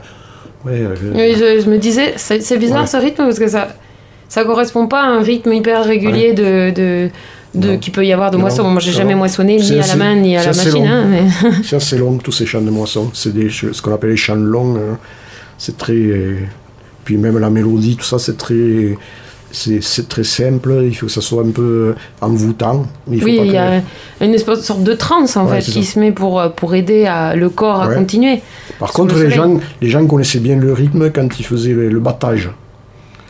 ouais, 0.65 0.81
euh, 0.83 0.95
Oui, 1.15 1.33
je, 1.35 1.61
je 1.63 1.67
me 1.69 1.77
disais, 1.79 2.13
c'est 2.15 2.57
bizarre 2.59 2.81
Ouais. 2.81 2.87
ce 2.87 2.97
rythme 2.97 3.23
parce 3.23 3.39
que 3.39 3.47
ça, 3.47 3.69
ça 4.29 4.43
correspond 4.45 4.85
pas 4.87 5.01
à 5.01 5.07
un 5.07 5.21
rythme 5.23 5.51
hyper 5.51 5.83
régulier 5.83 6.33
de, 6.33 6.69
de, 6.69 7.09
de 7.53 7.71
Non. 7.73 7.77
qui 7.77 7.91
peut 7.91 8.05
y 8.05 8.11
avoir 8.11 8.31
de 8.31 8.35
Non, 8.37 8.41
moisson. 8.41 8.63
Moi, 8.63 8.79
j'ai 8.81 8.91
jamais 8.91 9.15
moissonné 9.15 9.57
ni 9.57 9.79
à 9.79 9.85
la 9.87 9.95
main 9.95 10.15
ni 10.15 10.35
à 10.37 10.41
la 10.41 10.47
machine. 10.47 10.85
hein, 10.87 11.05
mais- 11.09 11.51
c'est 11.63 11.75
assez 11.75 11.97
long 11.97 12.17
tous 12.17 12.31
ces 12.31 12.45
chants 12.45 12.61
de 12.61 12.69
moisson. 12.71 13.11
C'est 13.13 13.33
des, 13.33 13.49
ce 13.49 13.81
qu'on 13.81 13.93
appelle 13.93 14.09
les 14.11 14.17
chants 14.17 14.35
longs. 14.35 14.75
hein. 14.75 14.97
C'est 15.57 15.77
très, 15.77 15.93
euh, 15.93 16.37
puis 17.05 17.15
même 17.17 17.37
la 17.37 17.49
mélodie, 17.49 17.95
tout 17.95 18.03
ça, 18.05 18.17
c'est 18.17 18.37
très, 18.37 18.97
c'est 19.51 20.09
très 20.09 20.23
simple. 20.23 20.81
Il 20.83 20.95
faut 20.95 21.05
que 21.05 21.11
ça 21.11 21.21
soit 21.21 21.43
un 21.43 21.51
peu 21.51 21.93
envoûtant. 22.21 22.87
il 23.09 23.19
faut 23.19 23.25
oui, 23.25 23.37
pas 23.37 23.43
il 23.43 23.49
y 23.49 23.53
que- 23.53 23.57
a 23.57 24.25
une 24.25 24.33
espèce 24.33 24.57
de 24.59 24.63
sorte 24.63 24.83
de 24.83 24.93
transe 24.93 25.37
en 25.37 25.45
Ouais, 25.47 25.61
fait 25.61 25.71
qui 25.71 25.83
ça. 25.83 25.93
se 25.93 25.99
met 25.99 26.11
pour, 26.11 26.41
pour 26.55 26.73
aider 26.73 27.05
à, 27.05 27.35
le 27.35 27.49
corps 27.49 27.83
à 27.83 27.93
continuer. 27.93 28.41
Par 28.79 28.91
contre, 28.91 29.15
le 29.15 29.25
les 29.25 29.29
gens, 29.29 29.59
les 29.81 29.89
gens 29.89 30.05
connaissaient 30.07 30.39
bien 30.39 30.55
le 30.55 30.73
rythme 30.73 31.11
quand 31.11 31.39
ils 31.39 31.45
faisaient 31.45 31.73
le, 31.73 31.89
le 31.89 31.99
battage. 31.99 32.49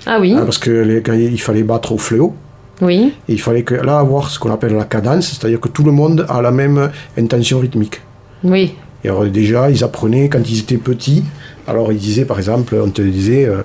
Ah 0.05 0.17
oui, 0.19 0.33
Hein, 0.33 0.43
parce 0.45 0.57
que 0.57 0.71
les- 0.71 1.01
quand 1.01 1.13
il 1.13 1.39
fallait 1.41 1.63
battre 1.63 1.91
au 1.91 1.97
fléau, 1.97 2.33
oui. 2.81 3.13
et 3.29 3.33
il 3.33 3.41
fallait 3.41 3.63
que, 3.63 3.75
là 3.75 3.99
avoir 3.99 4.29
ce 4.29 4.39
qu'on 4.39 4.51
appelle 4.51 4.73
la 4.75 4.85
cadence, 4.85 5.27
c'est-à-dire 5.29 5.59
que 5.59 5.69
tout 5.69 5.83
le 5.83 5.91
monde 5.91 6.25
a 6.29 6.41
la 6.41 6.51
même 6.51 6.91
intention 7.17 7.59
rythmique. 7.59 8.01
Oui, 8.43 8.75
Et 9.03 9.09
alors 9.09 9.25
déjà, 9.25 9.69
ils 9.69 9.83
apprenaient 9.83 10.27
quand 10.29 10.47
ils 10.49 10.59
étaient 10.59 10.77
petits. 10.77 11.23
Alors 11.67 11.91
ils 11.91 11.97
disaient, 11.99 12.25
par 12.25 12.37
exemple, 12.37 12.75
on 12.75 12.89
te 12.89 13.01
disait, 13.01 13.45
euh, 13.45 13.61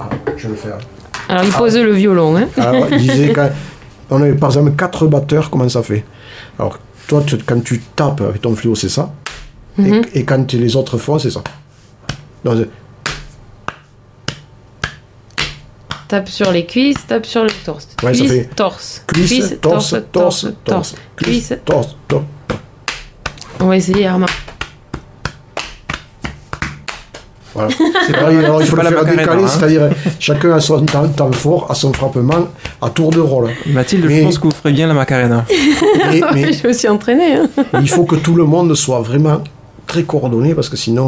ah, 0.00 0.08
je 0.36 0.44
vais 0.44 0.48
le 0.50 0.54
faire. 0.56 0.78
alors 1.28 1.44
il 1.44 1.52
pose 1.52 1.76
le 1.76 1.92
violon. 1.92 2.36
Hein. 2.36 2.48
Alors, 2.56 2.86
ils 2.92 2.98
disaient 3.00 3.32
quand 3.34 3.50
on 4.10 4.22
avait 4.22 4.32
par 4.34 4.50
exemple 4.50 4.72
quatre 4.76 5.06
batteurs, 5.06 5.50
comment 5.50 5.68
ça 5.68 5.82
fait? 5.82 6.04
Alors 6.58 6.78
toi, 7.06 7.22
tu- 7.26 7.36
quand 7.38 7.62
tu 7.62 7.80
tapes 7.96 8.20
avec 8.22 8.40
ton 8.40 8.54
fléau, 8.54 8.74
c'est 8.74 8.88
ça? 8.88 9.12
Et- 9.78 9.82
Mhm. 9.82 10.02
et, 10.14 10.24
quand 10.24 10.52
les 10.54 10.74
autres 10.76 10.96
font, 10.98 11.18
c'est 11.18 11.30
ça? 11.30 11.42
Donc, 12.44 12.66
Tape 16.08 16.28
sur 16.30 16.50
les 16.50 16.64
cuisses, 16.64 17.06
tape 17.06 17.26
sur 17.26 17.44
le 17.44 17.50
torse. 17.66 17.86
Ouais, 18.02 18.12
cuisse, 18.12 18.32
fait 18.32 18.50
torse. 18.56 19.02
Cuisse, 19.06 19.56
torse, 19.60 19.94
torse, 20.10 20.46
torse. 20.64 20.94
Cuisse. 21.16 21.48
Cuisse, 21.48 21.58
torse, 21.66 21.96
torse. 22.08 22.24
On 23.60 23.66
va 23.66 23.76
essayer, 23.76 24.06
Armand. 24.06 24.26
Voilà. 27.54 27.70
C'est 28.06 28.12
pareil, 28.12 28.38
alors 28.38 28.62
il 28.62 28.68
faut 28.68 28.76
pas 28.76 28.84
le 28.84 28.96
faire 28.96 29.04
décaler, 29.04 29.42
hein. 29.42 29.48
c'est-à-dire 29.48 29.90
chacun 30.18 30.52
a 30.52 30.60
son 30.60 30.84
temps, 30.86 31.08
temps 31.08 31.32
fort, 31.32 31.70
à 31.70 31.74
son 31.74 31.92
frappement, 31.92 32.48
à 32.80 32.88
tour 32.88 33.10
de 33.10 33.20
rôle. 33.20 33.50
Mathilde, 33.66 34.04
Mais- 34.06 34.20
je 34.20 34.24
pense 34.24 34.38
que 34.38 34.44
vous 34.44 34.54
ferez 34.54 34.72
bien 34.72 34.86
la 34.86 34.94
Macarena. 34.94 35.44
Mais, 36.10 36.20
mais 36.32 36.52
je 36.62 36.68
me 36.68 36.72
suis 36.72 36.88
entraînée. 36.88 37.34
Hein. 37.34 37.48
il 37.82 37.88
faut 37.90 38.04
que 38.04 38.16
tout 38.16 38.34
le 38.34 38.44
monde 38.44 38.74
soit 38.74 39.00
vraiment 39.00 39.42
très 39.88 40.04
coordonné 40.04 40.54
parce 40.54 40.68
que 40.68 40.76
sinon 40.76 41.06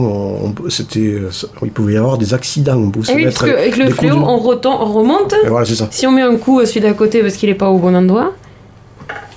on, 0.59 0.69
c'était, 0.71 1.19
ça- 1.31 1.47
il 1.63 1.71
pouvait 1.71 1.93
y 1.93 1.97
avoir 1.97 2.19
des 2.19 2.35
accidents. 2.35 2.79
On 2.79 2.91
pouvait 2.91 3.07
se 3.07 3.13
Ah 3.13 3.15
oui, 3.15 3.25
mettre 3.27 3.41
parce 3.43 3.53
qu'avec 3.53 3.77
le 3.77 3.91
fléau, 3.91 4.17
on, 4.17 4.37
remonte. 4.39 5.35
Voilà, 5.47 5.67
ça. 5.67 5.87
Si 5.93 6.07
on 6.07 6.11
met 6.13 6.23
un 6.23 6.37
coup 6.37 6.59
à 6.59 6.67
celui 6.67 6.81
d'à 6.81 6.95
côté 6.95 7.21
parce 7.21 7.35
qu'il 7.37 7.49
n'est 7.49 7.55
pas 7.55 7.71
au 7.71 7.79
bon 7.79 7.95
endroit. 7.95 8.33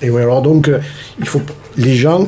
Et 0.02 0.10
ouais, 0.10 0.22
alors 0.22 0.42
donc, 0.42 0.68
euh, 0.68 0.80
il 1.20 1.26
faut, 1.26 1.40
les 1.76 1.94
gens, 1.94 2.26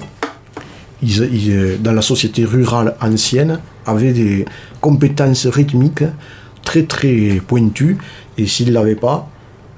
ils, 1.03 1.17
ils, 1.33 1.51
euh, 1.53 1.77
dans 1.81 1.93
la 1.93 2.03
société 2.03 2.45
rurale 2.45 2.95
ancienne, 3.01 3.61
avaient 3.87 4.13
des 4.13 4.45
compétences 4.81 5.47
rythmiques 5.47 6.05
très 6.65 6.83
très 6.85 7.41
pointues, 7.47 7.97
et 8.39 8.47
s'ils 8.47 8.69
ne 8.69 8.73
l'avaient 8.75 8.95
pas, 8.97 9.29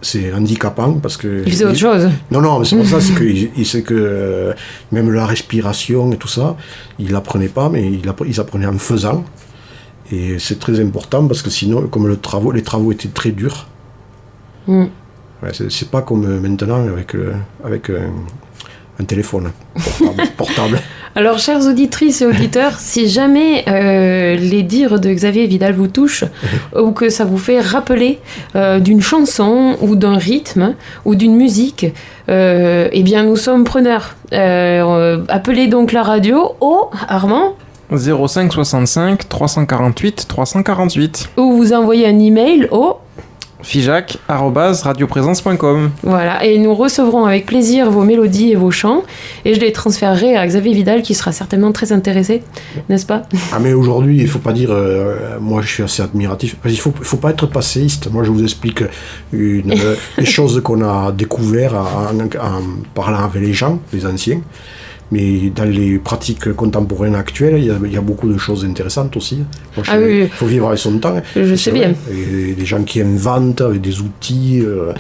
c'est 0.01 0.33
handicapant 0.33 0.95
parce 0.95 1.17
que... 1.17 1.43
Il 1.45 1.53
faisait 1.53 1.65
autre 1.65 1.77
chose. 1.79 2.09
Non, 2.31 2.41
non, 2.41 2.59
mais 2.59 2.65
c'est 2.65 2.77
pas 2.77 2.85
ça, 2.85 3.01
c'est 3.01 3.15
que, 3.21 3.25
il- 3.25 3.51
il- 3.57 3.67
c'est 3.67 3.83
que 3.83 3.95
euh, 3.95 4.53
même 4.93 5.11
la 5.11 5.27
respiration 5.27 6.11
et 6.13 6.17
tout 6.17 6.29
ça, 6.29 6.57
ils 6.99 7.11
l'apprenaient 7.13 7.49
pas, 7.49 7.69
mais 7.69 7.91
ils 7.91 8.05
l'appre- 8.05 8.27
ils 8.27 8.39
apprenaient 8.41 8.67
en 8.67 8.79
faisant. 8.79 9.25
Et 10.11 10.39
c'est 10.39 10.59
très 10.59 10.81
important 10.81 11.27
parce 11.27 11.43
que 11.43 11.51
sinon, 11.51 11.87
comme 11.89 12.07
le 12.09 12.17
travaux, 12.17 12.51
les 12.53 12.63
travaux 12.63 12.93
étaient 12.93 13.09
très 13.09 13.31
durs, 13.33 13.67
Mm. 14.67 14.85
Ouais, 15.43 15.51
c'est, 15.53 15.91
pas 15.91 16.03
comme 16.03 16.41
maintenant 16.41 16.87
avec, 16.89 17.15
euh, 17.15 17.33
avec 17.65 17.89
euh, 17.91 18.07
un 19.01 19.05
téléphone 19.05 19.51
portable. 19.75 20.23
portable. 20.37 20.79
Alors, 21.19 21.41
chères 21.41 21.67
auditrices 21.67 22.23
et 22.23 22.27
auditeurs, 22.27 22.75
si 22.79 23.09
jamais 23.09 23.65
euh, 23.67 24.37
les 24.37 24.63
dires 24.63 25.01
de 25.01 25.13
Xavier 25.13 25.49
Vidal 25.49 25.75
vous 25.75 25.89
touchent 25.89 26.23
ou 26.81 26.93
que 26.93 27.09
ça 27.09 27.25
vous 27.25 27.39
fait 27.39 27.59
rappeler 27.59 28.21
euh, 28.55 28.79
d'une 28.79 29.01
chanson 29.01 29.77
ou 29.81 29.97
d'un 29.97 30.17
rythme 30.17 30.77
ou 31.05 31.17
d'une 31.17 31.35
musique, 31.35 31.87
euh, 32.29 32.89
eh 32.93 33.03
bien, 33.03 33.25
nous 33.25 33.35
sommes 33.35 33.65
preneurs. 33.65 34.15
Appelez 34.31 35.67
donc 35.67 35.91
la 35.91 36.05
radio 36.05 36.53
au 36.61 36.89
Armand? 37.09 37.57
05 37.91 38.53
65 38.53 39.29
348 39.29 40.29
348. 40.29 41.31
ou 41.37 41.53
vous 41.55 41.73
envoyez 41.73 42.07
un 42.07 42.21
email 42.21 42.69
au 42.71 42.99
fijac@radioprésence.com. 43.63 45.91
Voilà, 46.03 46.45
et 46.45 46.59
nous 46.59 46.75
recevrons 46.75 47.25
avec 47.25 47.47
plaisir 47.47 47.91
vos 47.91 48.03
mélodies 48.03 48.53
et 48.53 48.57
vos 48.57 48.71
chants, 48.71 49.03
et 49.45 49.55
je 49.55 49.61
les 49.61 49.73
transférerai 49.73 50.37
à 50.37 50.47
Xavier 50.47 50.73
Vidal 50.73 51.03
qui 51.03 51.15
sera 51.15 51.33
certainement 51.33 51.73
très 51.73 51.93
intéressé, 51.93 52.43
n'est-ce 52.89 53.07
pas? 53.07 53.23
Ah, 53.53 53.59
mais 53.61 53.73
aujourd'hui, 53.73 54.19
il 54.21 54.29
faut 54.29 54.39
pas 54.39 54.53
dire. 54.53 54.71
euh, 54.71 55.39
moi, 55.41 55.63
je 55.63 55.69
suis 55.69 55.83
assez 55.83 56.03
admiratif. 56.03 56.57
Parce 56.63 56.73
qu'il 56.75 56.83
faut, 56.83 56.93
il 56.99 57.05
faut 57.05 57.17
pas 57.17 57.31
être 57.31 57.47
passéiste. 57.47 58.11
Moi, 58.11 58.25
je 58.25 58.31
vous 58.31 58.43
explique 58.43 58.83
une, 59.33 59.73
euh, 59.79 59.95
les 60.19 60.25
choses 60.25 60.61
qu'on 60.63 60.83
a 60.83 61.13
découvertes 61.13 61.75
en, 61.75 62.19
en 62.19 62.63
parlant 62.95 63.25
avec 63.25 63.43
les 63.43 63.53
gens, 63.53 63.79
les 63.93 64.07
anciens. 64.07 64.41
Mais 65.11 65.51
dans 65.55 65.65
les 65.65 65.99
pratiques 65.99 66.53
contemporaines 66.53 67.15
actuelles, 67.15 67.59
il 67.59 67.65
y, 67.65 67.71
a, 67.71 67.77
il 67.83 67.93
y 67.93 67.97
a 67.97 68.03
beaucoup 68.03 68.29
de 68.29 68.37
choses 68.37 68.65
intéressantes 68.65 69.17
aussi. 69.17 69.39
Je 69.77 69.91
Ah 69.91 69.99
oui. 69.99 70.23
Il 70.25 70.29
faut 70.29 70.47
vivre 70.47 70.67
avec 70.69 70.79
son 70.79 70.99
temps. 70.99 71.17
Je 71.35 71.55
C'est 71.55 71.57
sais 71.57 71.73
bien. 71.73 71.95
Et 72.13 72.53
des 72.53 72.67
gens 72.67 72.83
qui 72.83 73.01
inventent 73.01 73.63
avec 73.63 73.81
des 73.81 74.01
outils, 74.01 74.61
euh, 74.63 74.93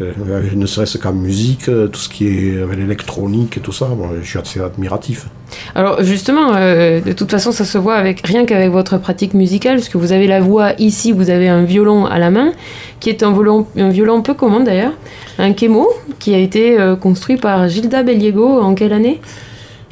euh, 0.00 0.12
ne 0.54 0.66
serait-ce 0.66 0.96
qu'en 0.96 1.12
musique, 1.12 1.68
euh, 1.68 1.88
tout 1.88 1.98
ce 1.98 2.08
qui 2.08 2.28
est 2.28 2.62
avec 2.62 2.78
l'électronique 2.78 3.56
et 3.56 3.60
tout 3.60 3.72
ça, 3.72 3.88
moi, 3.88 4.10
je 4.22 4.28
suis 4.28 4.38
assez 4.38 4.60
admiratif. 4.60 5.26
Alors 5.74 6.04
justement, 6.04 6.54
euh, 6.54 7.00
de 7.00 7.12
toute 7.12 7.30
façon, 7.30 7.50
ça 7.50 7.64
se 7.64 7.78
voit 7.78 7.96
avec 7.96 8.24
rien 8.24 8.44
qu'avec 8.44 8.70
votre 8.70 8.98
pratique 8.98 9.34
musicale, 9.34 9.76
parce 9.78 9.88
que 9.88 9.98
vous 9.98 10.12
avez 10.12 10.28
la 10.28 10.40
voix 10.40 10.72
ici, 10.78 11.10
vous 11.10 11.30
avez 11.30 11.48
un 11.48 11.64
violon 11.64 12.06
à 12.06 12.20
la 12.20 12.30
main, 12.30 12.52
qui 13.00 13.10
est 13.10 13.24
un 13.24 13.32
violon, 13.32 13.66
un 13.76 13.88
violon 13.88 14.22
peu 14.22 14.34
commun 14.34 14.60
d'ailleurs, 14.60 14.92
un 15.38 15.52
Kemo, 15.52 15.88
qui 16.20 16.32
a 16.32 16.38
été 16.38 16.76
construit 17.00 17.36
par 17.36 17.68
Gilda 17.68 18.04
Belliego 18.04 18.60
en 18.60 18.74
quelle 18.74 18.92
année? 18.92 19.20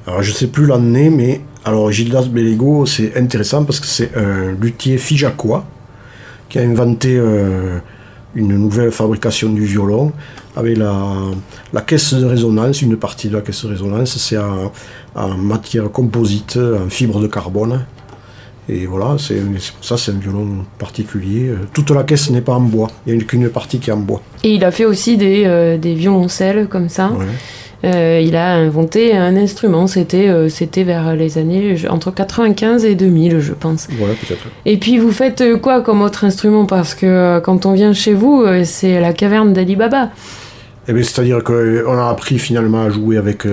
Alors 0.07 0.23
je 0.23 0.33
sais 0.33 0.47
plus 0.47 0.67
l'année, 0.67 1.11
mais 1.11 1.41
alors 1.65 1.91
Gildas 1.91 2.27
Bellego, 2.31 2.87
c'est 2.87 3.17
intéressant 3.17 3.65
parce 3.65 3.81
que 3.81 3.87
c'est 3.87 4.17
un 4.17 4.53
luthier 4.61 4.99
fijacois 4.99 5.65
qui 6.49 6.59
a 6.61 6.63
inventé 6.63 7.17
euh, 7.17 7.79
une 8.37 8.57
nouvelle 8.57 8.93
fabrication 8.93 9.49
du 9.51 9.65
violon 9.65 10.13
avec 10.55 10.77
la, 10.79 10.95
la 11.73 11.81
caisse 11.81 12.15
de 12.15 12.25
résonance, 12.25 12.83
une 12.83 12.97
partie 12.97 13.29
de 13.29 13.35
la 13.35 13.41
caisse 13.41 13.65
de 13.65 13.71
résonance, 13.71 14.17
c'est 14.17 14.39
en, 14.39 14.73
en 15.17 15.29
matière 15.37 15.91
composite, 15.91 16.57
en 16.57 16.89
fibre 16.89 17.21
de 17.21 17.27
carbone. 17.27 17.85
Et 18.69 18.87
voilà, 18.87 19.17
c'est 19.19 19.41
ça 19.81 19.97
c'est 19.97 20.13
un 20.13 20.19
violon 20.19 20.65
particulier. 20.79 21.53
Toute 21.73 21.91
la 21.91 22.05
caisse 22.05 22.31
n'est 22.31 22.41
pas 22.41 22.55
en 22.55 22.61
bois, 22.61 22.91
il 23.07 23.17
n'y 23.17 23.23
a 23.23 23.25
qu'une 23.25 23.49
partie 23.49 23.79
qui 23.81 23.91
est 23.91 23.93
en 23.93 23.99
bois. 23.99 24.23
Et 24.45 24.55
il 24.55 24.65
a 24.65 24.71
fait 24.71 24.85
aussi 24.85 25.17
des, 25.17 25.45
euh, 25.47 25.79
des 25.79 25.95
violoncelles 25.95 26.69
comme 26.69 26.89
ça. 26.89 27.11
Ouais. 27.11 27.27
Euh, 27.85 28.23
il 28.25 28.37
a 28.37 28.55
inventé 28.55 29.15
un 29.17 29.37
instrument, 29.37 29.87
c'était 29.87 30.29
euh, 30.29 30.49
c'était 30.49 30.83
vers 30.83 31.15
les 31.15 31.39
années 31.39 31.77
entre 31.89 32.11
95 32.11 32.85
et 32.85 32.95
2000, 32.95 33.41
je 33.41 33.53
pense. 33.53 33.87
Peut-être. 33.87 34.47
Et 34.65 34.79
puis 34.79 34.99
vous 34.99 35.13
faites 35.13 35.43
euh, 35.43 35.59
quoi 35.59 35.83
comme 35.83 36.01
autre 36.01 36.25
instrument? 36.25 36.65
Parce 36.65 36.95
que 36.95 37.39
quand 37.41 37.67
on 37.67 37.73
vient 37.73 37.93
chez 37.93 38.15
vous, 38.15 38.45
c'est 38.65 39.01
la 39.01 39.13
caverne 39.13 39.53
d'Ali 39.53 39.77
Baba. 39.77 40.11
Eh 40.89 40.93
bien, 40.93 41.03
c'est-à-dire 41.03 41.43
qu'on 41.43 41.99
a 41.99 42.09
appris 42.09 42.39
finalement 42.39 42.85
à 42.85 42.91
jouer 42.91 43.17
avec, 43.17 43.45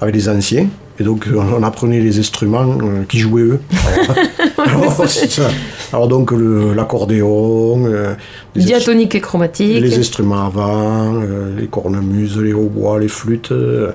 avec 0.00 0.14
les 0.14 0.28
anciens. 0.28 0.66
Et 1.00 1.04
donc, 1.04 1.28
euh, 1.28 1.36
on 1.36 1.62
apprenait 1.62 2.00
les 2.00 2.18
instruments 2.18 2.76
euh, 2.82 3.04
qui 3.08 3.18
jouaient 3.18 3.42
eux. 3.42 3.60
Alors, 4.58 4.92
alors, 4.92 5.08
c'est 5.08 5.30
ça. 5.30 5.48
Alors 5.92 6.08
donc, 6.08 6.32
l'accordéon, 6.32 7.86
euh, 7.86 8.14
les, 8.56 8.64
Diatonique 8.64 9.14
et 9.14 9.20
chromatique. 9.20 9.80
les 9.80 9.98
instruments 9.98 10.46
avant, 10.46 11.14
euh, 11.22 11.56
les 11.58 11.68
cornemuses, 11.68 12.36
les 12.38 12.52
hautbois, 12.52 12.98
les 12.98 13.08
flûtes. 13.08 13.52
euh, 13.52 13.92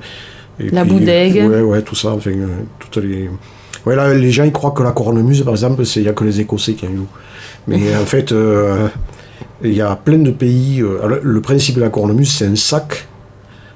et 0.59 0.69
La 0.69 0.83
puis, 0.83 0.93
boudègue. 0.93 1.45
Ouais, 1.45 1.61
ouais, 1.61 1.81
tout 1.81 1.95
ça. 1.95 2.11
Enfin, 2.11 2.31
euh, 2.31 2.47
toutes 2.79 3.03
les... 3.03 3.29
Ouais, 3.85 3.95
là, 3.95 4.13
les 4.13 4.31
gens, 4.31 4.45
ils 4.45 4.53
croient 4.53 4.71
que 4.71 4.83
la 4.83 4.93
cornemuse, 4.93 5.43
par 5.43 5.53
exemple, 5.53 5.83
il 5.95 6.01
n'y 6.01 6.07
a 6.07 6.13
que 6.13 6.23
les 6.23 6.39
Écossais 6.39 6.73
qui 6.73 6.85
en 6.87 6.95
jouent. 6.95 7.07
Mais 7.67 7.81
en 8.01 8.05
fait, 8.05 8.33
il 9.63 9.73
y 9.73 9.81
a 9.81 9.95
plein 9.97 10.19
de 10.19 10.31
pays. 10.31 10.81
le 11.21 11.41
principe 11.41 11.75
de 11.75 11.81
la 11.81 11.89
cornemuse, 11.89 12.31
c'est 12.31 12.47
un 12.47 12.55
sac 12.55 13.07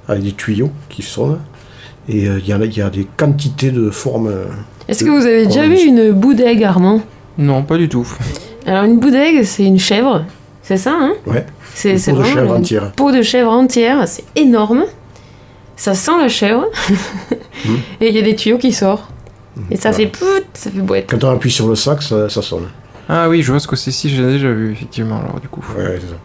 avec 0.08 0.24
des 0.24 0.32
tuyaux 0.32 0.72
qui 0.88 1.02
sonnent. 1.02 1.40
Et 2.10 2.28
euh, 2.28 2.40
il 2.40 2.48
y, 2.48 2.54
a- 2.54 2.66
y 2.66 2.82
a 2.82 2.90
des 2.90 3.08
quantités 3.18 3.72
de 3.72 3.90
formes. 3.90 4.28
euh, 4.28 4.46
Est-ce 4.88 5.04
que 5.04 5.10
vous 5.10 5.26
avez 5.26 5.46
déjà 5.48 5.68
vu 5.68 5.78
une 5.80 6.12
boudègue, 6.12 6.64
Armand? 6.64 7.02
Non, 7.38 7.64
pas 7.64 7.78
du 7.78 7.90
tout. 7.90 8.08
Alors 8.66 8.84
une 8.86 8.98
boudègue, 9.00 9.44
c'est 9.44 9.64
une 9.66 9.80
chèvre, 9.80 10.26
c'est 10.62 10.78
ça, 10.78 10.94
hein? 11.00 11.14
Ouais, 11.26 11.46
C'est 11.74 11.92
une 11.92 11.98
c'est 12.00 12.12
peau 12.12 12.18
de 12.18 12.22
vraiment 12.24 12.36
chèvre 12.40 12.56
une 12.56 12.62
entière. 12.62 12.92
peau 12.94 13.12
de 13.12 13.22
chèvre 13.22 13.52
entière, 13.52 14.08
c'est 14.08 14.24
énorme. 14.36 14.86
Ça 15.76 15.94
sent 15.94 16.12
la 16.20 16.28
chèvre. 16.28 16.66
Hmm. 17.66 17.76
Et 18.02 18.10
il 18.10 18.16
y 18.16 18.20
a 18.20 18.22
des 18.24 18.36
tuyaux 18.36 18.58
qui 18.58 18.72
sortent. 18.74 19.10
Et 19.72 19.76
ça 19.76 19.92
fait 19.92 20.08
pout, 20.08 20.26
ça 20.54 20.70
fait 20.72 20.80
boîte. 20.82 21.06
Quand 21.08 21.24
on 21.24 21.32
appuie 21.32 21.52
sur 21.52 21.68
le 21.68 21.76
sac, 21.76 22.02
ça, 22.04 22.30
ça 22.30 22.42
sonne. 22.42 22.68
Ah 23.10 23.28
oui, 23.30 23.42
je 23.42 23.52
vois 23.52 23.60
ce 23.60 23.68
que 23.68 23.76
c'est 23.76 23.92
si, 23.92 24.10
j'ai 24.10 24.22
déjà 24.24 24.52
vu, 24.52 24.72
effectivement, 24.72 25.20
alors 25.20 25.40
du 25.40 25.48
coup. 25.48 25.62
Ouais, 25.78 25.98
c'est 26.02 26.08
ça. 26.10 26.16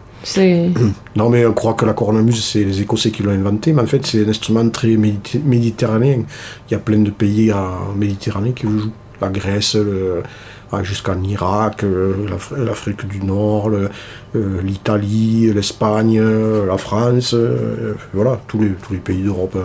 Non, 1.15 1.29
mais 1.29 1.45
on 1.45 1.53
croit 1.53 1.73
que 1.73 1.85
la 1.85 1.93
cornemuse, 1.93 2.43
c'est 2.43 2.63
les 2.63 2.81
Écossais 2.81 3.11
qui 3.11 3.23
l'ont 3.23 3.31
inventé, 3.31 3.73
mais 3.73 3.81
en 3.81 3.85
fait, 3.85 4.05
c'est 4.05 4.25
un 4.25 4.29
instrument 4.29 4.67
très 4.69 4.95
méditer- 4.97 5.41
méditerranéen. 5.43 6.23
Il 6.69 6.71
y 6.71 6.75
a 6.75 6.79
plein 6.79 6.99
de 6.99 7.11
pays 7.11 7.51
en 7.51 7.93
Méditerranée 7.95 8.53
qui 8.53 8.65
le 8.67 8.79
jouent. 8.79 8.91
La 9.21 9.29
Grèce, 9.29 9.75
le- 9.75 10.23
ah, 10.71 10.81
jusqu'en 10.83 11.21
Irak, 11.23 11.83
euh, 11.83 12.13
l'Afri- 12.29 12.65
l'Afrique 12.65 13.07
du 13.07 13.19
Nord, 13.23 13.69
le- 13.69 13.89
euh, 14.35 14.61
l'Italie, 14.63 15.51
l'Espagne, 15.53 16.19
euh, 16.19 16.65
la 16.65 16.77
France, 16.77 17.33
euh, 17.35 17.93
voilà, 18.13 18.39
tous 18.47 18.59
les, 18.59 18.69
tous 18.69 18.93
les 18.93 18.99
pays 18.99 19.21
d'Europe 19.21 19.55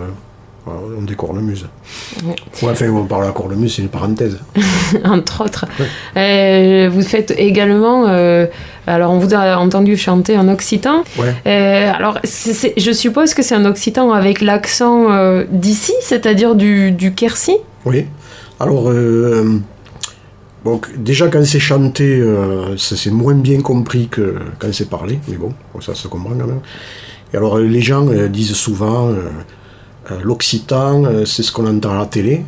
ont 0.67 1.01
des 1.01 1.15
cornemuses. 1.15 1.65
Ouais. 2.23 2.35
Ouais, 2.61 2.69
enfin, 2.71 2.87
on 2.89 3.05
parle 3.05 3.23
de 3.23 3.27
la 3.27 3.33
cornemuse, 3.33 3.75
c'est 3.75 3.81
une 3.81 3.89
parenthèse. 3.89 4.37
entre 5.03 5.45
autres. 5.45 5.65
Euh, 6.15 6.89
vous 6.93 7.01
faites 7.01 7.31
également, 7.35 8.05
euh, 8.07 8.45
alors 8.89 9.11
on 9.11 9.19
vous 9.19 9.33
a 9.33 9.57
entendu 9.57 9.95
chanter 9.97 10.37
en 10.37 10.47
occitan. 10.49 11.03
Ouais. 11.17 11.33
Euh, 11.45 11.91
alors 11.95 12.19
je 12.25 12.91
suppose 12.91 13.33
que 13.33 13.41
c'est 13.43 13.55
un 13.55 13.65
occitan 13.65 14.11
avec 14.11 14.41
l'accent 14.41 15.11
euh, 15.11 15.45
d'ici, 15.49 15.93
c'est-à-dire 16.01 16.55
du, 16.55 16.91
du 16.91 17.13
Quercy? 17.13 17.57
Oui. 17.85 18.05
Alors, 18.59 18.89
euh, 18.89 19.59
bon, 20.65 20.81
déjà 20.97 21.27
quand 21.29 21.45
c'est 21.45 21.59
chanté, 21.59 22.21
ça, 22.77 22.95
c'est 22.97 23.11
moins 23.11 23.35
bien 23.35 23.61
compris 23.61 24.09
que 24.09 24.35
quand 24.59 24.67
c'est 24.73 24.89
parlé, 24.89 25.19
mais 25.29 25.37
bon, 25.37 25.53
ça 25.79 25.95
se 25.95 26.07
comprend 26.09 26.31
quand 26.31 26.47
même. 26.47 26.59
Et 27.33 27.37
alors, 27.37 27.57
les 27.59 27.81
gens 27.81 28.05
disent 28.29 28.53
souvent, 28.55 29.11
l'occitan, 30.23 31.03
c'est 31.25 31.43
ce 31.43 31.51
qu'on 31.53 31.67
entend 31.67 31.91
à 31.91 31.99
la 31.99 32.05
télé, 32.05 32.43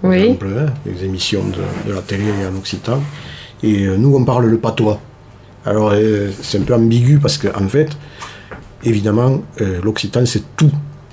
par 0.00 0.10
Oui. 0.12 0.16
exemple, 0.18 0.46
hein, 0.58 0.66
les 0.86 1.04
émissions 1.04 1.44
de, 1.44 1.90
de 1.90 1.94
la 1.94 2.00
télé 2.00 2.24
en 2.50 2.56
occitan. 2.56 3.00
Et 3.62 3.86
nous, 3.86 4.16
on 4.16 4.24
parle 4.24 4.46
le 4.46 4.56
patois. 4.56 4.98
Alors, 5.66 5.90
euh, 5.94 6.30
c'est 6.42 6.58
un 6.58 6.62
peu 6.62 6.74
ambigu 6.74 7.18
parce 7.18 7.38
qu'en 7.38 7.64
en 7.64 7.68
fait, 7.68 7.90
évidemment, 8.84 9.42
euh, 9.60 9.80
l'occitan, 9.82 10.24
c'est 10.24 10.56
tout 10.56 10.70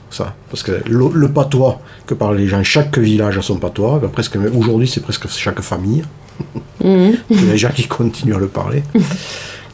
ça. 0.09 0.35
Parce 0.49 0.63
que 0.63 0.71
le, 0.87 1.09
le 1.13 1.29
patois 1.29 1.81
que 2.05 2.13
parlent 2.13 2.37
les 2.37 2.47
gens, 2.47 2.63
chaque 2.63 2.97
village 2.97 3.37
a 3.37 3.41
son 3.41 3.57
patois. 3.57 3.99
Ben, 4.01 4.09
presque, 4.09 4.37
aujourd'hui, 4.55 4.87
c'est 4.87 5.01
presque 5.01 5.27
chaque 5.27 5.61
famille. 5.61 6.03
Mhm. 6.83 7.17
Il 7.29 7.45
y 7.45 7.49
a 7.49 7.51
des 7.51 7.57
gens 7.57 7.71
qui 7.75 7.87
continuent 7.87 8.35
à 8.35 8.39
le 8.39 8.47
parler. 8.47 8.83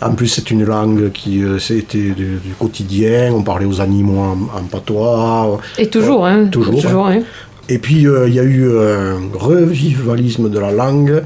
En 0.02 0.14
plus, 0.16 0.28
c'est 0.28 0.52
une 0.52 0.66
langue 0.66 1.12
qui 1.12 1.44
euh, 1.44 1.60
c'était 1.60 2.10
du, 2.10 2.38
du 2.38 2.54
quotidien. 2.60 3.32
On 3.34 3.42
parlait 3.44 3.66
aux 3.66 3.80
animaux 3.80 4.20
en, 4.20 4.58
en 4.58 4.64
patois. 4.64 5.60
Et 5.78 5.88
toujours, 5.88 6.26
hein. 6.26 6.48
toujours, 6.48 7.08
hein. 7.08 7.20
Et 7.70 7.78
puis, 7.78 8.08
euh, 8.08 8.28
il 8.28 8.34
y 8.34 8.40
a 8.40 8.44
eu 8.44 8.68
un 8.78 9.20
revivalisme 9.34 10.50
de 10.50 10.60
la 10.60 10.72
langue. 10.72 11.24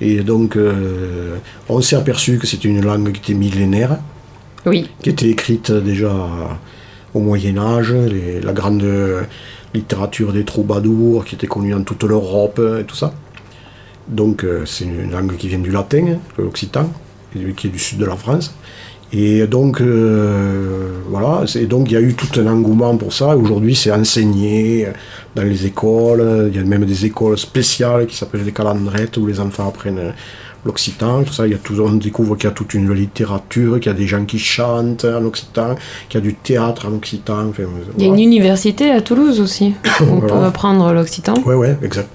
Et 0.00 0.20
donc, 0.22 0.56
euh, 0.56 1.36
on 1.68 1.80
s'est 1.80 1.96
aperçu 1.96 2.38
que 2.38 2.46
c'était 2.46 2.68
une 2.68 2.84
langue 2.84 3.12
qui 3.12 3.20
était 3.32 3.38
millénaire, 3.38 3.98
Oui. 4.66 4.88
qui 5.02 5.10
était 5.10 5.28
écrite 5.28 5.72
déjà 5.72 6.12
au 7.14 7.20
Moyen 7.20 7.58
Âge, 7.58 7.92
les- 7.92 8.40
la 8.40 8.52
grande 8.52 8.84
littérature 9.74 10.32
des 10.32 10.44
troubadours 10.44 11.24
qui 11.24 11.34
était 11.34 11.46
connue 11.46 11.72
dans 11.72 11.82
toute 11.82 12.04
l'Europe 12.04 12.60
et 12.80 12.84
tout 12.84 12.96
ça. 12.96 13.12
Donc, 14.08 14.44
euh, 14.44 14.64
c'est 14.66 14.84
une 14.84 15.10
langue 15.10 15.36
qui 15.36 15.48
vient 15.48 15.58
du 15.58 15.70
latin, 15.70 16.18
l'occitan, 16.38 16.90
qui 17.56 17.66
est 17.66 17.70
du 17.70 17.78
sud 17.78 17.98
de 17.98 18.06
la 18.06 18.16
France. 18.16 18.54
Et 19.12 19.46
donc, 19.46 19.80
euh, 19.80 20.90
voilà, 21.08 21.44
donc 21.66 21.90
il 21.90 21.94
y 21.94 21.96
a 21.96 22.00
eu 22.00 22.12
tout 22.14 22.28
un 22.40 22.46
engouement 22.46 22.94
pour 22.96 23.12
ça. 23.12 23.36
Aujourd'hui, 23.36 23.74
c'est 23.74 23.90
enseigné 23.90 24.86
dans 25.34 25.44
les 25.44 25.64
écoles. 25.64 26.50
Il 26.52 26.56
y 26.56 26.60
a 26.60 26.64
même 26.64 26.84
des 26.84 27.06
écoles 27.06 27.38
spéciales 27.38 28.06
qui 28.06 28.16
s'appellent 28.16 28.44
des 28.44 28.52
calendrettes 28.52 29.16
où 29.16 29.26
les 29.26 29.40
enfants 29.40 29.68
apprennent 29.68 30.12
l'occitan. 30.64 31.22
Tout 31.22 31.32
ça, 31.32 31.46
il 31.46 31.52
y 31.52 31.54
a 31.54 31.58
tout, 31.58 31.74
on 31.80 31.92
découvre 31.94 32.36
qu'il 32.36 32.48
y 32.50 32.52
a 32.52 32.54
toute 32.54 32.74
une 32.74 32.92
littérature, 32.92 33.80
qu'il 33.80 33.90
y 33.90 33.94
a 33.94 33.98
des 33.98 34.06
gens 34.06 34.26
qui 34.26 34.38
chantent 34.38 35.06
en 35.06 35.24
occitan, 35.24 35.74
qu'il 36.10 36.20
y 36.20 36.22
a 36.22 36.26
du 36.26 36.34
théâtre 36.34 36.86
en 36.86 36.94
occitan. 36.94 37.48
Enfin, 37.48 37.62
Il 37.96 38.02
y 38.04 38.06
a 38.06 38.08
une 38.12 38.18
université 38.20 38.90
à 38.90 39.00
Toulouse 39.00 39.40
aussi. 39.40 39.72
On 40.02 40.04
Voilà. 40.20 40.26
peut 40.26 40.44
apprendre 40.44 40.92
l'occitan. 40.92 41.32
Ouais, 41.46 41.54
ouais, 41.54 41.78
exact. 41.82 42.14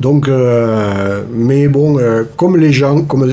Donc, 0.00 0.26
euh, 0.28 1.22
mais 1.32 1.68
bon, 1.68 1.98
euh, 1.98 2.24
comme 2.36 2.56
les 2.56 2.72
gens, 2.72 3.02
comme, 3.02 3.30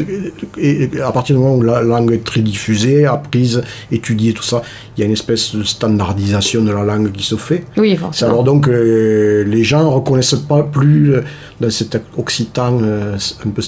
et- 0.58 0.84
et 0.94 1.02
à 1.02 1.12
partir 1.12 1.36
du 1.36 1.42
moment 1.42 1.56
où 1.56 1.62
la 1.64 1.82
langue 1.82 2.12
est 2.12 2.24
très 2.24 2.42
diffusée, 2.42 3.06
apprise, 3.08 3.64
étudiée, 3.92 4.34
tout 4.34 4.44
ça, 4.44 4.62
il 4.96 5.00
y 5.00 5.04
a 5.04 5.08
une 5.08 5.14
espèce 5.14 5.56
de 5.56 5.64
standardisation 5.64 6.62
de 6.64 6.72
la 6.72 6.84
langue 6.84 7.12
qui 7.12 7.24
se 7.24 7.36
fait. 7.36 7.64
Oui, 7.78 7.96
forcément. 7.96 8.32
alors 8.32 8.44
donc 8.44 8.68
euh, 8.68 9.44
les 9.46 9.64
gens 9.64 9.84
ne 9.84 9.90
reconnaissent 9.90 10.36
pas 10.36 10.62
plus 10.62 11.14
dans 11.60 11.70
cet 11.72 12.00
occitan 12.18 12.78
un 12.84 13.50
peu 13.50 13.62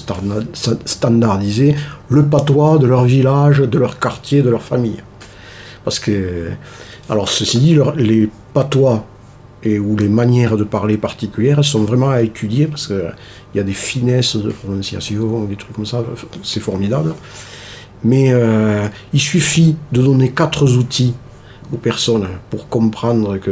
standardisé 0.84 1.74
le 2.08 2.24
patois 2.26 2.78
de 2.78 2.86
leur 2.86 3.04
village, 3.04 3.58
de 3.60 3.78
leur 3.78 3.98
quartier, 3.98 4.42
de 4.42 4.50
leur 4.50 4.62
famille. 4.62 5.02
Parce 5.84 5.98
que, 5.98 6.50
alors 7.10 7.28
ceci 7.28 7.58
dit, 7.58 7.74
leur- 7.74 7.96
les 7.96 8.28
patois 8.54 9.04
et 9.64 9.78
ou 9.78 9.96
les 9.96 10.08
manières 10.08 10.56
de 10.56 10.64
parler 10.64 10.96
particulières 10.96 11.64
sont 11.64 11.84
vraiment 11.84 12.10
à 12.10 12.22
étudier 12.22 12.66
parce 12.66 12.86
qu'il 12.86 13.14
y 13.54 13.60
a 13.60 13.62
des 13.62 13.72
finesses 13.72 14.36
de 14.36 14.50
prononciation, 14.50 15.44
des 15.44 15.56
trucs 15.56 15.74
comme 15.74 15.86
ça, 15.86 16.04
c'est 16.42 16.60
formidable. 16.60 17.14
Mais 18.04 18.32
euh, 18.32 18.88
il 19.12 19.20
suffit 19.20 19.76
de 19.92 20.02
donner 20.02 20.30
quatre 20.30 20.76
outils 20.76 21.14
aux 21.72 21.76
personnes 21.76 22.26
pour 22.50 22.68
comprendre 22.68 23.38
que 23.38 23.50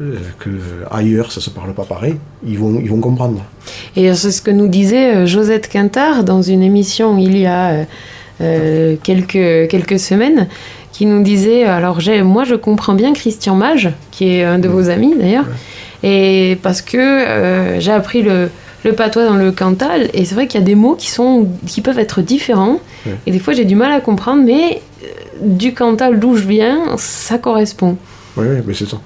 euh, 0.00 0.16
que 0.40 0.50
ailleurs 0.90 1.30
ça 1.30 1.40
se 1.40 1.50
parle 1.50 1.72
pas 1.72 1.84
pareil, 1.84 2.16
ils 2.44 2.58
vont, 2.58 2.80
ils 2.80 2.90
vont 2.90 3.00
comprendre. 3.00 3.44
Et 3.94 4.12
c'est 4.14 4.32
ce 4.32 4.42
que 4.42 4.50
nous 4.50 4.66
disait 4.66 5.14
euh, 5.14 5.26
Josette 5.26 5.68
Quintard 5.68 6.24
dans 6.24 6.42
une 6.42 6.62
émission 6.62 7.16
il 7.16 7.38
y 7.38 7.46
a 7.46 7.70
euh, 7.70 7.84
euh, 8.40 8.96
quelques, 9.00 9.68
quelques 9.70 10.00
semaines, 10.00 10.48
qui 10.94 11.06
nous 11.06 11.22
disait, 11.24 11.64
alors 11.64 11.98
j'ai, 12.00 12.22
moi 12.22 12.44
je 12.44 12.54
comprends 12.54 12.94
bien 12.94 13.12
Christian 13.12 13.56
Mage, 13.56 13.90
qui 14.12 14.28
est 14.30 14.44
un 14.44 14.60
de 14.60 14.68
vos 14.68 14.88
amis 14.90 15.12
d'ailleurs, 15.18 15.46
et 16.04 16.56
parce 16.62 16.82
que 16.82 16.96
euh, 16.98 17.80
j'ai 17.80 17.90
appris 17.90 18.22
le, 18.22 18.48
le 18.84 18.92
patois 18.92 19.24
dans 19.26 19.34
le 19.34 19.50
Cantal, 19.50 20.08
et 20.14 20.24
c'est 20.24 20.36
vrai 20.36 20.46
qu'il 20.46 20.60
y 20.60 20.62
a 20.62 20.66
des 20.66 20.76
mots 20.76 20.94
qui, 20.94 21.10
sont, 21.10 21.48
qui 21.66 21.80
peuvent 21.80 21.98
être 21.98 22.22
différents, 22.22 22.78
Ouais. 23.06 23.16
et 23.26 23.32
des 23.32 23.38
fois 23.38 23.52
j'ai 23.52 23.64
du 23.66 23.74
mal 23.74 23.92
à 23.92 24.00
comprendre, 24.00 24.42
mais 24.44 24.80
euh, 25.02 25.06
du 25.42 25.74
Cantal 25.74 26.18
d'où 26.20 26.36
je 26.36 26.46
viens, 26.46 26.96
ça 26.96 27.36
correspond. 27.38 27.98
Oui, 28.36 28.46
oui, 28.48 28.62
mais 28.66 28.72
c'est 28.74 28.88
ça. 28.88 28.98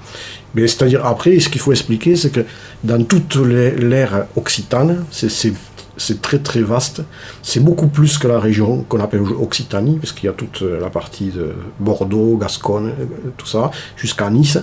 Mais 0.55 0.67
c'est-à-dire, 0.67 1.05
après, 1.05 1.37
ce 1.39 1.49
qu'il 1.49 1.59
faut 1.61 1.71
expliquer, 1.71 2.15
c'est 2.15 2.31
que 2.31 2.39
dans 2.83 3.03
toute 3.03 3.35
l'ère 3.35 4.25
occitane, 4.35 5.05
c'est- 5.11 5.53
c'est 5.99 6.21
très 6.21 6.39
très 6.39 6.61
vaste. 6.61 7.03
C'est 7.43 7.59
beaucoup 7.59 7.87
plus 7.87 8.17
que 8.17 8.27
la 8.27 8.39
région 8.39 8.85
qu'on 8.89 8.99
appelle 8.99 9.21
Occitanie, 9.21 9.97
parce 9.97 10.11
qu'il 10.13 10.25
y 10.25 10.29
a 10.29 10.33
toute 10.33 10.61
euh, 10.61 10.79
la 10.79 10.89
partie 10.89 11.29
de 11.29 11.51
Bordeaux, 11.79 12.37
Gascogne, 12.37 12.91
euh, 12.99 13.05
tout 13.37 13.45
ça, 13.45 13.69
jusqu'à 13.95 14.29
Nice. 14.29 14.57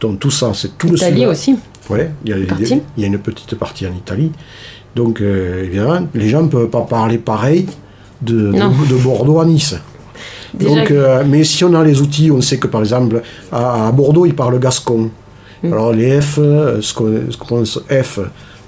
Donc 0.00 0.18
tout 0.20 0.30
ça, 0.30 0.52
c'est 0.54 0.78
tout 0.78 0.88
le 0.88 0.96
Italie 0.96 1.26
aussi. 1.26 1.58
Ouais, 1.90 2.10
il 2.24 2.30
y, 2.30 2.32
a, 2.32 2.38
il 2.38 2.82
y 2.98 3.04
a- 3.04 3.06
une 3.06 3.18
petite 3.18 3.54
partie 3.56 3.86
en 3.86 3.92
Italie. 3.92 4.30
Donc, 4.94 5.20
euh, 5.20 5.64
évidemment, 5.64 6.06
les 6.14 6.28
gens 6.28 6.42
ne 6.42 6.48
peuvent 6.48 6.68
pas 6.68 6.82
parler 6.82 7.18
pareil 7.18 7.66
de, 8.22 8.52
de, 8.52 8.96
Bordeaux 8.96 9.40
à 9.40 9.44
Nice. 9.44 9.76
Déjà 10.54 10.74
Donc, 10.74 10.90
euh, 10.90 11.24
mais 11.26 11.44
si 11.44 11.64
on 11.64 11.74
a 11.74 11.82
les 11.84 12.00
outils, 12.00 12.30
on 12.30 12.40
sait 12.40 12.58
que 12.58 12.66
par 12.66 12.80
exemple, 12.80 13.22
à, 13.52 13.88
à 13.88 13.92
Bordeaux, 13.92 14.24
ils 14.26 14.34
parlent 14.34 14.58
gascon. 14.58 15.10
Mm. 15.62 15.72
Alors, 15.72 15.92
les 15.92 16.20
F, 16.20 16.36
ce 16.36 16.94
qu'on 16.94 17.20
ce 17.30 17.36
qu'on 17.36 17.46
pense 17.46 17.80
F 17.88 18.20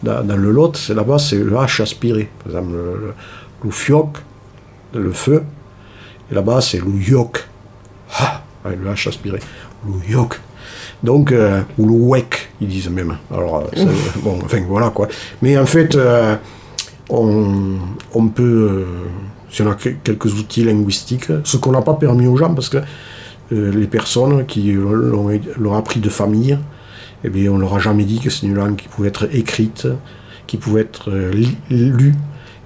dans, 0.02 0.22
dans 0.24 0.36
le 0.36 0.50
Lot, 0.50 0.76
c'est 0.76 0.94
là-bas, 0.94 1.18
c'est 1.18 1.36
le 1.38 1.52
H 1.52 1.82
aspiré. 1.82 2.28
Par 2.38 2.48
exemple, 2.52 2.72
le, 2.72 2.84
le, 3.06 3.14
le 3.64 3.70
fioc, 3.70 4.18
le 4.94 5.12
feu. 5.12 5.42
Et 6.30 6.34
là-bas, 6.34 6.60
c'est 6.60 6.78
le 6.78 6.90
yok. 6.92 7.46
Ah, 8.18 8.42
le 8.64 8.86
H 8.90 9.08
aspiré. 9.08 9.38
Le 9.86 10.12
yok. 10.12 10.40
Donc, 11.02 11.32
euh, 11.32 11.60
ou 11.78 11.86
le 11.86 11.94
wek, 11.94 12.50
ils 12.60 12.68
disent 12.68 12.88
même. 12.90 13.16
Alors, 13.32 13.68
euh, 13.76 13.84
bon, 14.22 14.38
enfin, 14.44 14.62
voilà 14.68 14.90
quoi. 14.90 15.08
Mais 15.42 15.58
en 15.58 15.66
fait, 15.66 15.94
euh, 15.96 16.36
on, 17.10 17.76
on 18.14 18.28
peut, 18.28 18.42
euh, 18.70 18.84
si 19.50 19.62
on 19.62 19.70
a 19.70 19.74
que- 19.74 19.88
quelques 20.04 20.32
outils 20.38 20.62
linguistiques, 20.64 21.26
ce 21.44 21.56
qu'on 21.56 21.72
n'a 21.72 21.82
pas 21.82 21.94
permis 21.94 22.26
aux 22.26 22.36
gens, 22.36 22.54
parce 22.54 22.68
que 22.68 22.78
les 23.50 23.86
personnes 23.86 24.46
qui 24.46 24.72
l'ont 24.72 25.74
appris 25.76 26.00
de 26.00 26.08
famille, 26.08 26.56
eh 27.24 27.28
bien, 27.28 27.50
on 27.52 27.58
leur 27.58 27.74
a 27.74 27.78
jamais 27.78 28.04
dit 28.04 28.18
que 28.20 28.30
c'est 28.30 28.46
une 28.46 28.54
langue 28.54 28.76
qui 28.76 28.88
pouvait 28.88 29.08
être 29.08 29.28
écrite, 29.34 29.86
qui 30.46 30.56
pouvait 30.56 30.82
être 30.82 31.10
euh, 31.10 31.32
lue, 31.70 32.14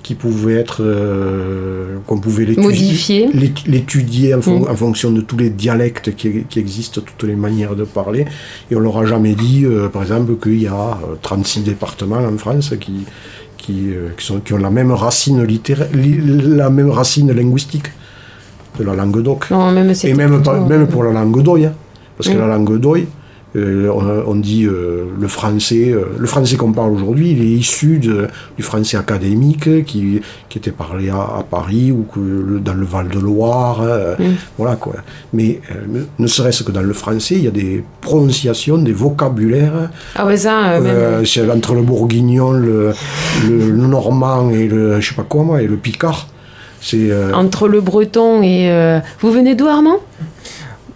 qui 0.03 0.14
pouvait 0.14 0.55
être, 0.55 0.83
euh, 0.85 1.97
qu'on 2.07 2.19
pouvait 2.19 2.45
l'étudier, 2.45 3.29
l'étudier 3.66 4.35
en, 4.35 4.40
fon- 4.40 4.61
Mm. 4.61 4.69
en 4.71 4.77
fonction 4.77 5.11
de 5.11 5.21
tous 5.21 5.37
les 5.37 5.51
dialectes 5.51 6.14
qui, 6.14 6.45
qui 6.49 6.59
existent, 6.61 7.01
toutes 7.01 7.29
les 7.29 7.35
manières 7.37 7.75
de 7.77 7.85
parler. 7.85 8.25
Et 8.71 8.77
on 8.77 8.81
leur 8.81 8.97
a 8.99 9.05
jamais 9.07 9.35
dit, 9.35 9.64
euh, 9.64 9.88
par 9.88 10.03
exemple, 10.03 10.37
qu'il 10.37 10.62
y 10.62 10.69
a 10.69 10.75
euh, 10.75 11.16
36 11.23 11.61
départements 11.64 12.19
en 12.25 12.38
France 12.38 12.73
qui, 12.81 13.05
qui, 13.57 13.90
euh, 13.90 14.11
qui, 14.16 14.25
sont, 14.25 14.38
qui 14.40 14.53
ont 14.55 14.59
la 14.59 14.71
même 14.71 14.92
racine 14.92 15.42
littéraire, 15.42 15.88
li- 15.92 16.21
la 16.23 16.71
même 16.71 16.90
racine 16.90 17.33
linguistique 17.33 17.88
de 18.79 18.85
la 18.85 18.95
langue 18.95 19.23
d'oc. 19.23 19.47
Et 20.11 20.14
même, 20.14 20.42
pas- 20.42 20.61
même 20.61 20.87
pour 20.87 21.03
la 21.03 21.12
langue 21.12 21.42
d'oï. 21.42 21.66
hein. 21.66 21.73
Parce 22.16 22.31
que 22.31 22.35
Mm. 22.37 22.40
la 22.40 22.47
langue 22.47 22.79
d'oï, 22.79 23.07
euh, 23.55 23.91
on, 24.27 24.35
dit 24.35 24.67
euh, 24.67 25.05
le 25.19 25.29
français, 25.29 25.91
euh, 25.91 26.05
le 26.19 26.27
français 26.27 26.57
qu'on 26.57 26.73
parle 26.73 26.91
aujourd'hui, 26.93 27.31
il 27.31 27.41
est 27.41 27.57
issu 27.59 27.99
de- 27.99 28.27
du 28.57 28.63
français 28.63 28.99
académique 28.99 29.85
qui, 29.87 30.21
qui 30.51 30.59
était 30.59 30.73
parlé 30.73 31.09
à, 31.09 31.17
à 31.39 31.45
Paris 31.49 31.91
ou 31.91 32.03
que 32.13 32.21
le- 32.21 32.61
dans 32.61 32.75
le 32.75 32.85
Val-de-Loire. 32.85 33.81
euh, 33.83 34.15
Mm. 34.19 34.35
Voilà 34.59 34.77
quoi. 34.77 34.95
Mais 35.33 35.61
euh, 35.71 36.03
ne- 36.19 36.27
serait-ce 36.27 36.65
que 36.65 36.73
dans 36.73 36.83
le 36.83 36.93
français, 36.93 37.37
il 37.37 37.45
y 37.45 37.49
a 37.49 37.51
des 37.51 37.83
prononciations, 38.03 38.77
des 38.79 38.93
vocabulaires. 38.93 39.91
Ah 40.17 40.27
ouais, 40.27 40.37
ça, 40.37 40.73
euh, 40.73 40.81
même- 40.81 40.93
Euh, 40.95 41.25
c'est 41.25 41.49
entre 41.51 41.75
le 41.75 41.83
bourguignon, 41.83 42.51
le, 42.53 42.93
le 43.49 43.73
normand 43.87 44.51
et 44.51 44.69
le, 44.69 45.01
je 45.01 45.09
sais 45.09 45.15
pas 45.15 45.23
quoi 45.23 45.45
moi, 45.45 45.63
et 45.63 45.67
le 45.67 45.77
picard. 45.77 46.29
C'est 46.81 47.11
euh, 47.11 47.33
entre 47.33 47.69
le 47.69 47.81
breton 47.81 48.43
et... 48.43 48.71
euh, 48.71 49.01
Vous 49.21 49.33
venez 49.33 49.55
d'où, 49.55 49.67
Armand? 49.67 49.97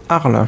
Arles. 0.09 0.47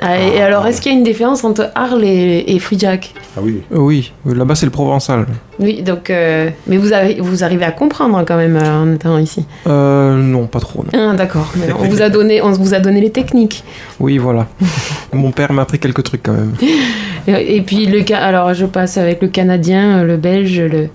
Ah, 0.00 0.18
et 0.18 0.40
Ah, 0.40 0.44
alors, 0.46 0.66
est-ce 0.66 0.80
qu'il 0.80 0.92
y 0.92 0.94
a 0.94 0.98
une 0.98 1.04
différence 1.04 1.42
entre 1.44 1.70
Arles 1.74 2.04
et, 2.04 2.44
et 2.48 2.58
Frijac 2.58 3.14
ah 3.36 3.40
oui. 3.42 3.62
Euh, 3.72 3.78
Oui, 3.78 4.12
euh, 4.26 4.34
là-bas 4.34 4.54
c'est 4.54 4.66
le 4.66 4.72
provençal. 4.72 5.26
Oui, 5.58 5.82
donc... 5.82 6.10
euh, 6.10 6.50
Mais 6.66 6.76
vous, 6.76 6.92
avez, 6.92 7.18
vous 7.20 7.42
arrivez 7.44 7.64
à 7.64 7.70
comprendre 7.72 8.22
quand 8.26 8.36
même 8.36 8.56
euh, 8.56 8.82
en 8.82 8.92
étant 8.92 9.18
ici. 9.18 9.44
Euh, 9.66 10.16
non, 10.16 10.46
pas 10.46 10.60
trop. 10.60 10.84
non. 10.92 11.10
Ah, 11.12 11.14
d'accord. 11.14 11.50
Mais 11.56 11.72
On 11.72 11.84
vous, 11.88 12.02
a 12.02 12.08
donné, 12.16 12.42
on 12.42 12.50
vous 12.52 12.74
a 12.74 12.78
donné 12.80 13.00
les 13.00 13.10
techniques. 13.10 13.64
Oui, 13.98 14.18
voilà. 14.18 14.46
Mon 15.12 15.30
père 15.30 15.52
m'a 15.52 15.62
appris 15.62 15.78
quelques 15.78 16.02
trucs 16.02 16.22
quand 16.22 16.32
même. 16.34 16.52
Et, 17.28 17.56
et 17.56 17.60
puis, 17.62 17.86
le, 17.86 18.04
alors, 18.14 18.54
je 18.54 18.66
passe 18.66 18.98
avec 18.98 19.20
le 19.20 19.26
Canadien, 19.28 20.04
le 20.04 20.16
Belge 20.16 20.60
le, 20.60 20.88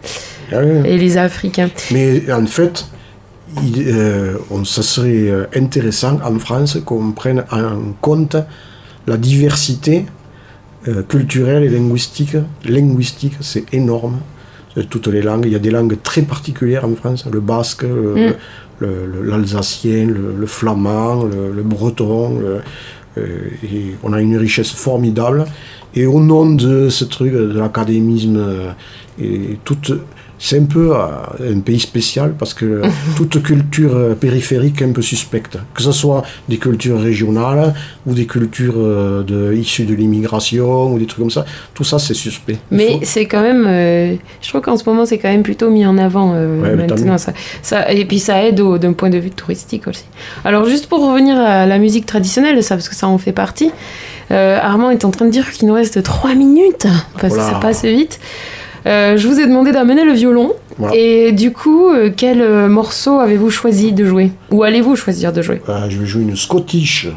Ah 0.54 0.60
oui. 0.64 0.90
et 0.90 0.98
les 0.98 1.18
Africains. 1.18 1.70
Mais 1.92 2.32
en 2.32 2.46
fait, 2.46 2.86
il, 3.62 3.84
euh, 3.88 4.38
on, 4.50 4.64
ça 4.64 4.82
serait 4.82 5.10
euh, 5.28 5.46
intéressant 5.54 6.20
en 6.24 6.40
France 6.40 6.78
qu'on 6.86 7.12
prenne 7.12 7.44
en 7.52 7.92
compte 8.00 8.38
la 9.08 9.18
diversité 9.18 10.06
euh, 10.88 11.04
culturelle 11.04 11.64
et 11.64 11.70
linguistique. 11.70 12.36
Linguistique, 12.66 13.34
c'est 13.42 13.74
énorme. 13.74 14.20
Toutes 14.90 15.08
les 15.08 15.22
langues, 15.22 15.44
il 15.46 15.52
y 15.52 15.56
a 15.56 15.60
des 15.60 15.70
langues 15.72 15.98
très 16.02 16.22
particulières 16.22 16.86
en 16.86 16.96
France, 16.96 17.26
le 17.32 17.40
basque, 17.42 17.84
Mm. 17.84 18.34
le- 18.80 19.22
l'alsacien, 19.24 20.06
le, 20.06 20.34
le 20.40 20.48
flamand, 20.48 21.24
le, 21.24 21.52
le 21.54 21.62
breton. 21.64 22.40
euh, 22.44 22.60
et 23.18 23.96
on 24.04 24.14
a 24.14 24.22
une 24.22 24.38
richesse 24.38 24.72
formidable. 24.72 25.44
Et 25.94 26.06
au 26.06 26.22
nom 26.22 26.46
de 26.54 26.88
ce 26.88 27.04
truc, 27.04 27.34
de 27.34 27.60
l'académisme, 27.60 28.38
euh, 28.38 28.72
et 29.22 29.60
toute, 29.66 29.92
c'est 30.44 30.58
un 30.60 30.64
peu 30.66 30.96
euh, 30.96 31.54
un 31.56 31.60
pays 31.60 31.80
spécial 31.80 32.34
parce 32.38 32.56
que 32.56 32.82
toute 33.16 33.44
culture 33.44 33.96
euh, 33.96 34.16
périphérique 34.16 34.82
est 34.82 34.86
un 34.86 34.92
peu 34.92 35.04
suspecte. 35.04 35.58
Que 35.76 35.84
ce 35.84 35.92
soit 35.92 36.24
des 36.50 36.58
cultures 36.58 37.00
régionales 37.00 37.76
ou 38.08 38.16
des 38.16 38.26
cultures 38.26 38.74
euh, 38.78 39.22
de, 39.22 39.54
issues 39.54 39.84
de 39.86 39.94
l'immigration 39.94 40.92
ou 40.94 40.98
des 40.98 41.06
trucs 41.06 41.20
comme 41.20 41.30
ça, 41.30 41.46
tout 41.76 41.84
ça 41.84 42.00
c'est 42.00 42.16
suspect. 42.16 42.58
Mais 42.72 42.94
faut- 42.94 43.00
c'est 43.04 43.26
quand 43.26 43.42
même, 43.44 43.66
euh, 43.68 44.16
je 44.42 44.50
trouve 44.50 44.62
qu'en 44.62 44.78
ce 44.78 44.84
moment 44.90 45.06
c'est 45.06 45.20
quand 45.20 45.30
même 45.30 45.44
plutôt 45.44 45.70
mis 45.70 45.86
en 45.86 45.98
avant 46.00 46.34
euh, 46.34 46.60
Ouais, 46.62 46.76
maintenant. 46.76 47.20
Ça, 47.20 47.34
ça- 47.62 47.92
et 47.92 48.06
puis 48.06 48.18
ça 48.18 48.44
aide 48.44 48.60
d'un 48.80 48.94
point 48.94 49.12
de 49.12 49.20
vue 49.20 49.30
touristique 49.30 49.88
aussi. 49.88 50.06
Alors 50.44 50.66
juste 50.66 50.88
pour 50.88 51.06
revenir 51.08 51.38
à 51.38 51.68
la 51.68 51.78
musique 51.78 52.08
traditionnelle, 52.08 52.64
ça 52.64 52.76
parce 52.76 52.90
que 52.90 52.96
ça 52.96 53.08
en 53.08 53.20
fait 53.20 53.32
partie. 53.32 53.70
euh, 54.32 54.58
Armand 54.60 54.90
est 54.90 55.06
en 55.06 55.12
train 55.12 55.26
de 55.26 55.32
dire 55.32 55.52
qu'il 55.52 55.68
nous 55.68 55.74
reste 55.76 56.02
3 56.02 56.34
minutes 56.36 56.88
parce 57.20 57.34
que 57.36 57.40
Voilà. 57.40 57.54
ça 57.54 57.60
passe 57.60 57.84
vite. 57.86 58.20
Euh, 58.86 59.18
je 59.18 59.28
vous 59.28 59.40
ai 59.40 59.46
demandé 59.46 59.72
d'amener 59.72 60.04
le 60.04 60.14
violon. 60.14 60.54
Voilà. 60.78 60.96
Et 60.96 61.32
du 61.32 61.52
coup, 61.52 61.90
euh, 61.90 62.10
quel 62.16 62.42
euh, 62.42 62.68
morceau 62.68 63.20
avez-vous 63.20 63.50
choisi 63.50 63.94
de 63.94 64.06
jouer? 64.06 64.32
Ou 64.52 64.64
allez-vous 64.64 64.96
choisir 64.96 65.32
de 65.32 65.42
jouer? 65.42 65.62
Je 65.90 65.98
vais 65.98 66.06
jouer 66.06 66.24
une 66.24 66.36
Scottish. 66.36 67.08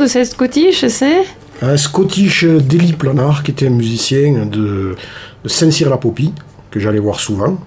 De 0.00 0.06
cette 0.06 0.26
Scottish, 0.26 0.86
c'est 0.86 1.22
Un 1.62 1.76
Scottish 1.76 2.44
Deli 2.44 2.92
Planard, 2.94 3.42
qui 3.42 3.50
était 3.50 3.66
un 3.66 3.70
musicien 3.70 4.46
de, 4.46 4.96
de 5.44 5.48
Saint-Cyr-la-Popie, 5.48 6.32
que 6.70 6.80
j'allais 6.80 6.98
voir 6.98 7.20
souvent. 7.20 7.58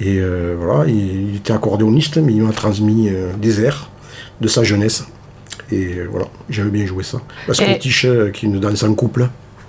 Et 0.00 0.18
euh, 0.18 0.56
voilà, 0.60 0.88
il, 0.88 1.30
il 1.30 1.36
était 1.36 1.52
accordéoniste, 1.52 2.18
mais 2.18 2.32
il 2.32 2.42
m'a 2.42 2.52
transmis 2.52 3.08
euh, 3.08 3.32
des 3.40 3.62
airs 3.62 3.88
de 4.40 4.48
sa 4.48 4.62
jeunesse. 4.64 5.04
Et 5.72 5.94
euh, 5.94 6.08
voilà, 6.10 6.26
j'avais 6.50 6.70
bien 6.70 6.84
joué 6.84 7.02
ça. 7.02 7.18
La 7.48 7.54
Scottish 7.54 8.02
qui 8.32 8.46
est 8.46 8.48
une 8.48 8.60
danse 8.60 8.82
en 8.82 8.94
couple. 8.94 9.28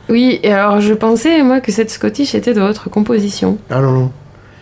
Oui, 0.09 0.39
et 0.43 0.51
alors 0.51 0.81
je 0.81 0.93
pensais 0.93 1.43
moi 1.43 1.59
que 1.61 1.71
cette 1.71 1.89
Scottish 1.91 2.33
était 2.35 2.53
de 2.53 2.61
votre 2.61 2.89
composition. 2.89 3.57
Ah 3.69 3.81
non, 3.81 3.91
non. 3.91 4.11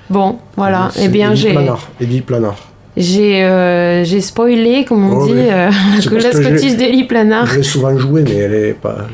Bon, 0.09 0.39
voilà. 0.55 0.89
C'est 0.93 1.05
Eh 1.05 1.07
bien, 1.07 1.33
j'ai 1.33 1.51
Planard. 1.51 1.89
Eddie 1.99 2.21
Planard. 2.21 2.57
J'ai 2.97 3.43
euh, 3.43 4.03
j'ai 4.03 4.21
spoilé, 4.21 4.85
comme 4.85 5.03
on 5.11 5.17
Oh, 5.17 5.25
dit, 5.25 5.33
oui. 5.33 5.39
euh, 5.41 5.69
la 5.69 5.99
j'ai- 5.99 6.31
Scottish 6.31 6.77
d'Eli 6.77 7.03
Planard. 7.05 7.45
Je 7.47 7.57
l'ai 7.57 7.63
souvent 7.63 7.97
joué, 7.97 8.23
mais 8.23 8.35
elle 8.35 8.53
est 8.53 8.73
pas. 8.73 9.07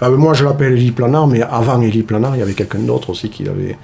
Ah, 0.00 0.08
mais 0.10 0.16
moi, 0.16 0.32
je 0.34 0.44
l'appelle 0.44 0.72
Elie 0.72 0.90
Planard, 0.92 1.26
mais 1.26 1.42
avant 1.42 1.80
Elie 1.82 2.02
Planard, 2.02 2.36
il 2.36 2.38
y 2.40 2.42
avait 2.42 2.54
quelqu'un 2.54 2.78
d'autre 2.78 3.10
aussi 3.10 3.28
qui 3.28 3.44
l'avait 3.44 3.76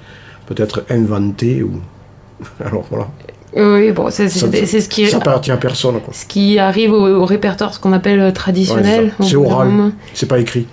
peut-être 0.47 0.83
inventé. 0.89 1.61
Ou... 1.63 1.79
Alors 2.65 2.83
voilà. 2.89 3.07
Oui, 3.57 3.91
bon, 3.91 4.09
c'est 4.09 4.27
ce 4.27 4.89
qui 4.89 5.07
Ça 5.07 5.17
appartient 5.17 5.51
à 5.51 5.57
personne. 5.57 6.01
quoi. 6.01 6.13
ce 6.13 6.25
qui 6.25 6.59
arrive 6.59 6.91
au, 6.91 7.21
au 7.21 7.25
répertoire, 7.25 7.73
ce 7.73 7.79
qu'on 7.79 7.93
appelle 7.93 8.19
euh, 8.19 8.31
traditionnel. 8.31 9.13
Ouais, 9.19 9.25
c'est 9.27 9.35
oral. 9.37 9.91
C'est 10.13 10.25
pas 10.27 10.39
écrit. 10.39 10.67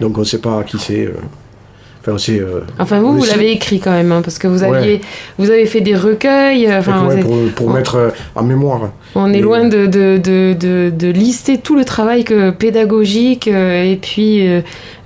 Donc 0.00 0.16
on 0.16 0.20
ne 0.20 0.24
sait 0.26 0.38
pas 0.38 0.62
qui 0.64 0.78
c'est. 0.78 1.06
euh. 1.06 1.14
Enfin, 2.06 2.32
euh, 2.32 2.60
Enfin, 2.78 3.00
vous, 3.00 3.18
vous 3.18 3.24
l'avez 3.24 3.52
écrit 3.52 3.80
quand 3.80 3.92
même, 3.92 4.12
hein, 4.12 4.20
parce 4.22 4.38
que 4.38 4.46
vous 4.46 4.62
Ouais. 4.62 4.76
aviez, 4.78 5.00
vous 5.38 5.50
avez 5.50 5.66
fait 5.66 5.80
des 5.80 5.94
recueils. 5.96 6.66
euh, 6.66 6.78
Enfin, 6.80 7.06
ouais, 7.06 7.20
pour, 7.22 7.34
êtes- 7.36 7.54
pour 7.54 7.66
on- 7.68 7.72
mettre 7.72 7.94
euh, 7.96 8.10
en 8.34 8.42
mémoire. 8.42 8.90
on 9.14 9.32
est 9.32 9.40
loin 9.40 9.64
de, 9.68 9.86
de, 9.86 10.18
de, 10.18 10.90
de, 10.90 11.08
lister 11.10 11.58
tout 11.58 11.76
le 11.76 11.84
travail 11.84 12.24
que, 12.24 12.50
pédagogique 12.50 13.46
et 13.48 13.98
puis 14.00 14.46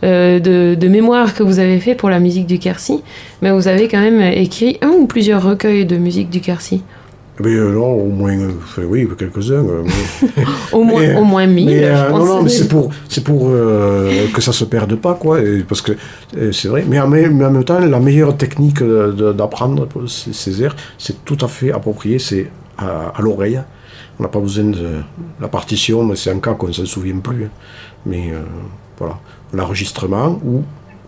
euh, 0.05 0.39
de, 0.41 0.75
de 0.75 0.89
mémoire 0.89 1.35
que 1.35 1.43
vous 1.43 1.59
avez 1.59 1.79
fait 1.81 1.95
pour 1.95 2.11
la 2.11 2.19
musique 2.21 2.47
du 2.47 2.59
Quercy. 2.59 3.03
Mais 3.43 3.51
vous 3.51 3.69
avez 3.69 3.87
quand 3.89 4.01
même 4.01 4.21
écrit 4.21 4.79
un 4.83 4.89
ou 4.91 5.07
plusieurs 5.07 5.43
recueils 5.43 5.87
de 5.87 5.97
musique 5.97 6.31
du 6.31 6.41
Quercy. 6.41 6.83
Mais 7.41 7.55
euh, 7.55 7.73
non, 7.73 7.93
au 7.93 8.07
moins, 8.09 8.37
euh, 8.37 8.85
oui, 8.85 9.09
quelques-uns. 9.17 9.65
euh, 9.65 9.85
Au 10.73 10.83
moins, 10.83 11.01
Mais, 11.01 11.17
au 11.17 11.25
moins 11.25 11.47
mille. 11.47 11.67
Mais, 11.67 11.85
je 11.97 12.11
pense. 12.11 12.19
non, 12.19 12.27
non, 12.27 12.43
mais 12.43 12.49
c'est 12.49 12.67
pour, 12.69 12.91
c'est 13.09 13.23
pour 13.25 13.51
que 14.35 14.41
ça 14.41 14.53
se 14.53 14.65
perde 14.65 14.97
pas, 14.97 15.15
quoi. 15.15 15.41
et 15.41 15.61
parce 15.61 15.81
que 15.81 15.93
c'est 16.53 16.69
vrai. 16.69 16.85
Mais 16.89 16.99
en, 17.01 17.07
même- 17.09 17.37
mais 17.37 17.45
en 17.45 17.51
même 17.53 17.65
temps, 17.65 17.79
la 17.79 18.01
meilleure 18.01 18.37
technique 18.37 18.83
d'apprendre 18.83 19.87
ces, 20.09 20.63
airs, 20.63 20.75
c'est 20.99 21.25
tout 21.25 21.39
à 21.41 21.49
fait 21.49 21.71
approprié, 21.73 22.19
c'est 22.19 22.51
à, 22.77 23.13
à 23.17 23.23
l'oreille. 23.23 23.61
On 24.19 24.25
n'a 24.25 24.29
pas 24.29 24.41
besoin 24.41 24.65
de 24.65 24.89
la 25.41 25.47
partition, 25.49 26.03
mais 26.05 26.17
c'est 26.17 26.31
un 26.31 26.41
cas 26.41 26.55
qu'on 26.55 26.69
ne 26.69 26.73
s'en 26.73 26.87
souvient 26.87 27.19
plus. 27.19 27.45
hein. 27.45 27.51
Mais 28.05 28.33
voilà, 28.99 29.17
l'enregistrement 29.53 30.41
ou 30.45 30.63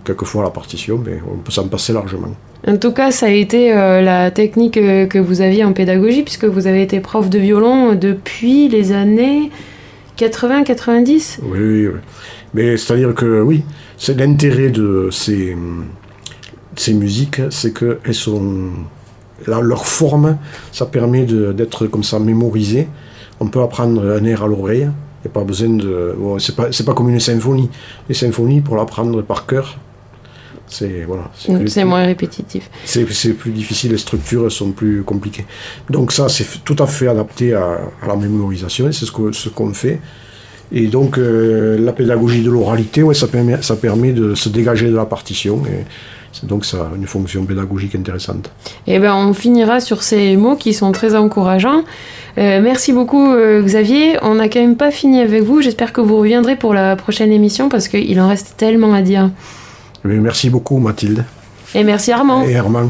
quelquefois 0.05 0.45
la 0.45 0.51
partition, 0.51 1.01
mais 1.05 1.21
on 1.29 1.39
peut 1.39 1.51
s'en 1.51 1.67
passer 1.67 1.93
largement. 1.93 2.35
En 2.67 2.77
tout 2.77 2.93
cas, 2.93 3.11
ça 3.11 3.27
a 3.27 3.31
été 3.31 3.73
euh, 3.73 4.03
la 4.03 4.31
technique 4.31 4.77
euh, 4.77 5.07
que 5.07 5.19
vous 5.19 5.41
aviez 5.41 5.65
en 5.65 5.73
pédagogie, 5.73 6.23
puisque 6.23 6.45
vous 6.45 6.67
avez 6.67 6.83
été 6.83 7.01
prof 7.01 7.31
de 7.31 7.39
violon 7.39 7.95
depuis 7.95 8.69
les 8.69 8.93
années 8.93 9.51
80-90. 10.19 11.39
Oui, 11.43 11.59
oui, 11.59 11.87
oui. 11.87 12.01
Mais 12.53 12.77
c'est-à-dire 12.77 13.15
que 13.15 13.41
oui, 13.41 13.63
c'est 13.97 14.19
l'intérêt 14.19 14.69
de 14.71 15.09
ces, 15.11 15.57
musiques, 16.93 17.41
c'est 17.51 17.73
qu'elles 17.73 18.15
sont. 18.15 18.71
leur 19.47 19.87
forme, 19.87 20.37
ça 20.73 20.85
permet 20.85 21.25
d'être 21.25 21.87
comme 21.87 22.05
ça 22.05 22.19
mémorisé. 22.19 22.89
On 23.39 23.47
peut 23.47 23.63
apprendre 23.63 24.03
un 24.03 24.25
air 24.25 24.43
à 24.43 24.49
l'oreille. 24.49 24.91
Il 25.23 25.29
n'y 25.29 25.31
a 25.31 25.33
pas 25.33 25.45
besoin 25.45 25.71
de. 25.71 26.15
Bon, 26.19 26.39
c'est 26.39 26.57
pas, 26.57 26.69
pas 26.85 26.95
comme 26.95 27.09
une 27.09 27.21
symphonie. 27.21 27.71
Les 28.09 28.15
symphonies, 28.15 28.61
pour 28.61 28.77
l'apprendre 28.77 29.23
par 29.23 29.47
cœur, 29.47 29.79
c'est 30.71 31.05
voilà, 31.07 31.31
c'est 31.67 31.85
moins 31.85 32.05
répétitif. 32.05 32.71
c'est 32.85 33.35
plus 33.35 33.51
difficile, 33.51 33.93
les 33.93 33.99
structures 33.99 34.51
sont 34.51 34.71
plus 34.71 35.03
compliquées. 35.03 35.47
Donc 35.89 36.13
ça, 36.13 36.29
c'est 36.29 36.65
tout 36.65 36.77
à 36.79 36.87
fait 36.87 37.09
adapté 37.09 37.53
à, 37.55 37.81
à 38.03 38.07
la 38.07 38.17
mémorisation, 38.17 38.89
et 38.89 38.93
c'est 38.93 39.05
ce 39.05 39.13
qu'on 39.13 39.33
ce 39.33 39.49
qu'on 39.49 39.75
fait. 39.75 40.01
Et 40.73 40.87
donc 40.87 41.19
euh, 41.19 41.79
la 41.79 41.93
pédagogie 41.93 42.43
de 42.43 42.51
l'oralité, 42.51 43.03
ouais, 43.03 43.15
ça, 43.15 43.27
permet, 43.27 43.61
ça 43.63 43.77
permet 43.77 44.13
de 44.13 44.35
se 44.35 44.49
dégager 44.49 44.89
de 44.89 44.95
la 44.95 45.05
partition, 45.05 45.63
et 45.67 46.47
donc 46.47 46.65
ça 46.65 46.91
a 46.93 46.97
une 46.97 47.07
fonction 47.07 47.45
pédagogique 47.45 47.97
intéressante. 47.97 48.51
Eh 48.87 49.01
ben, 49.01 49.15
on 49.15 49.35
finira 49.35 49.81
sur 49.81 50.05
ces 50.05 50.37
mots 50.37 50.55
qui 50.55 50.73
sont 50.73 50.93
très 50.93 51.17
encourageants. 51.17 51.83
Euh, 52.39 52.61
merci 52.63 52.93
beaucoup, 52.93 53.33
euh, 53.33 53.63
Xavier. 53.63 54.17
On 54.23 54.37
n'a 54.37 54.49
quand 54.49 54.61
même 54.61 54.77
pas 54.77 54.93
fini 54.93 55.21
avec 55.21 55.43
vous. 55.43 55.61
J'espère 55.61 55.93
que 55.93 56.01
vous 56.01 56.17
reviendrez 56.19 56.55
pour 56.55 56.73
la 56.73 56.95
prochaine 56.95 57.33
émission 57.33 57.69
parce 57.69 57.89
qu'il 57.89 58.21
en 58.21 58.29
reste 58.29 58.55
tellement 58.57 58.95
à 58.95 59.03
dire. 59.03 59.31
Merci 60.05 60.49
beaucoup 60.51 60.79
Mathilde 60.79 61.25
Et 61.75 61.85
merci 61.85 62.11
Armand. 62.13 62.43
et 62.45 62.53
Herman. 62.53 62.89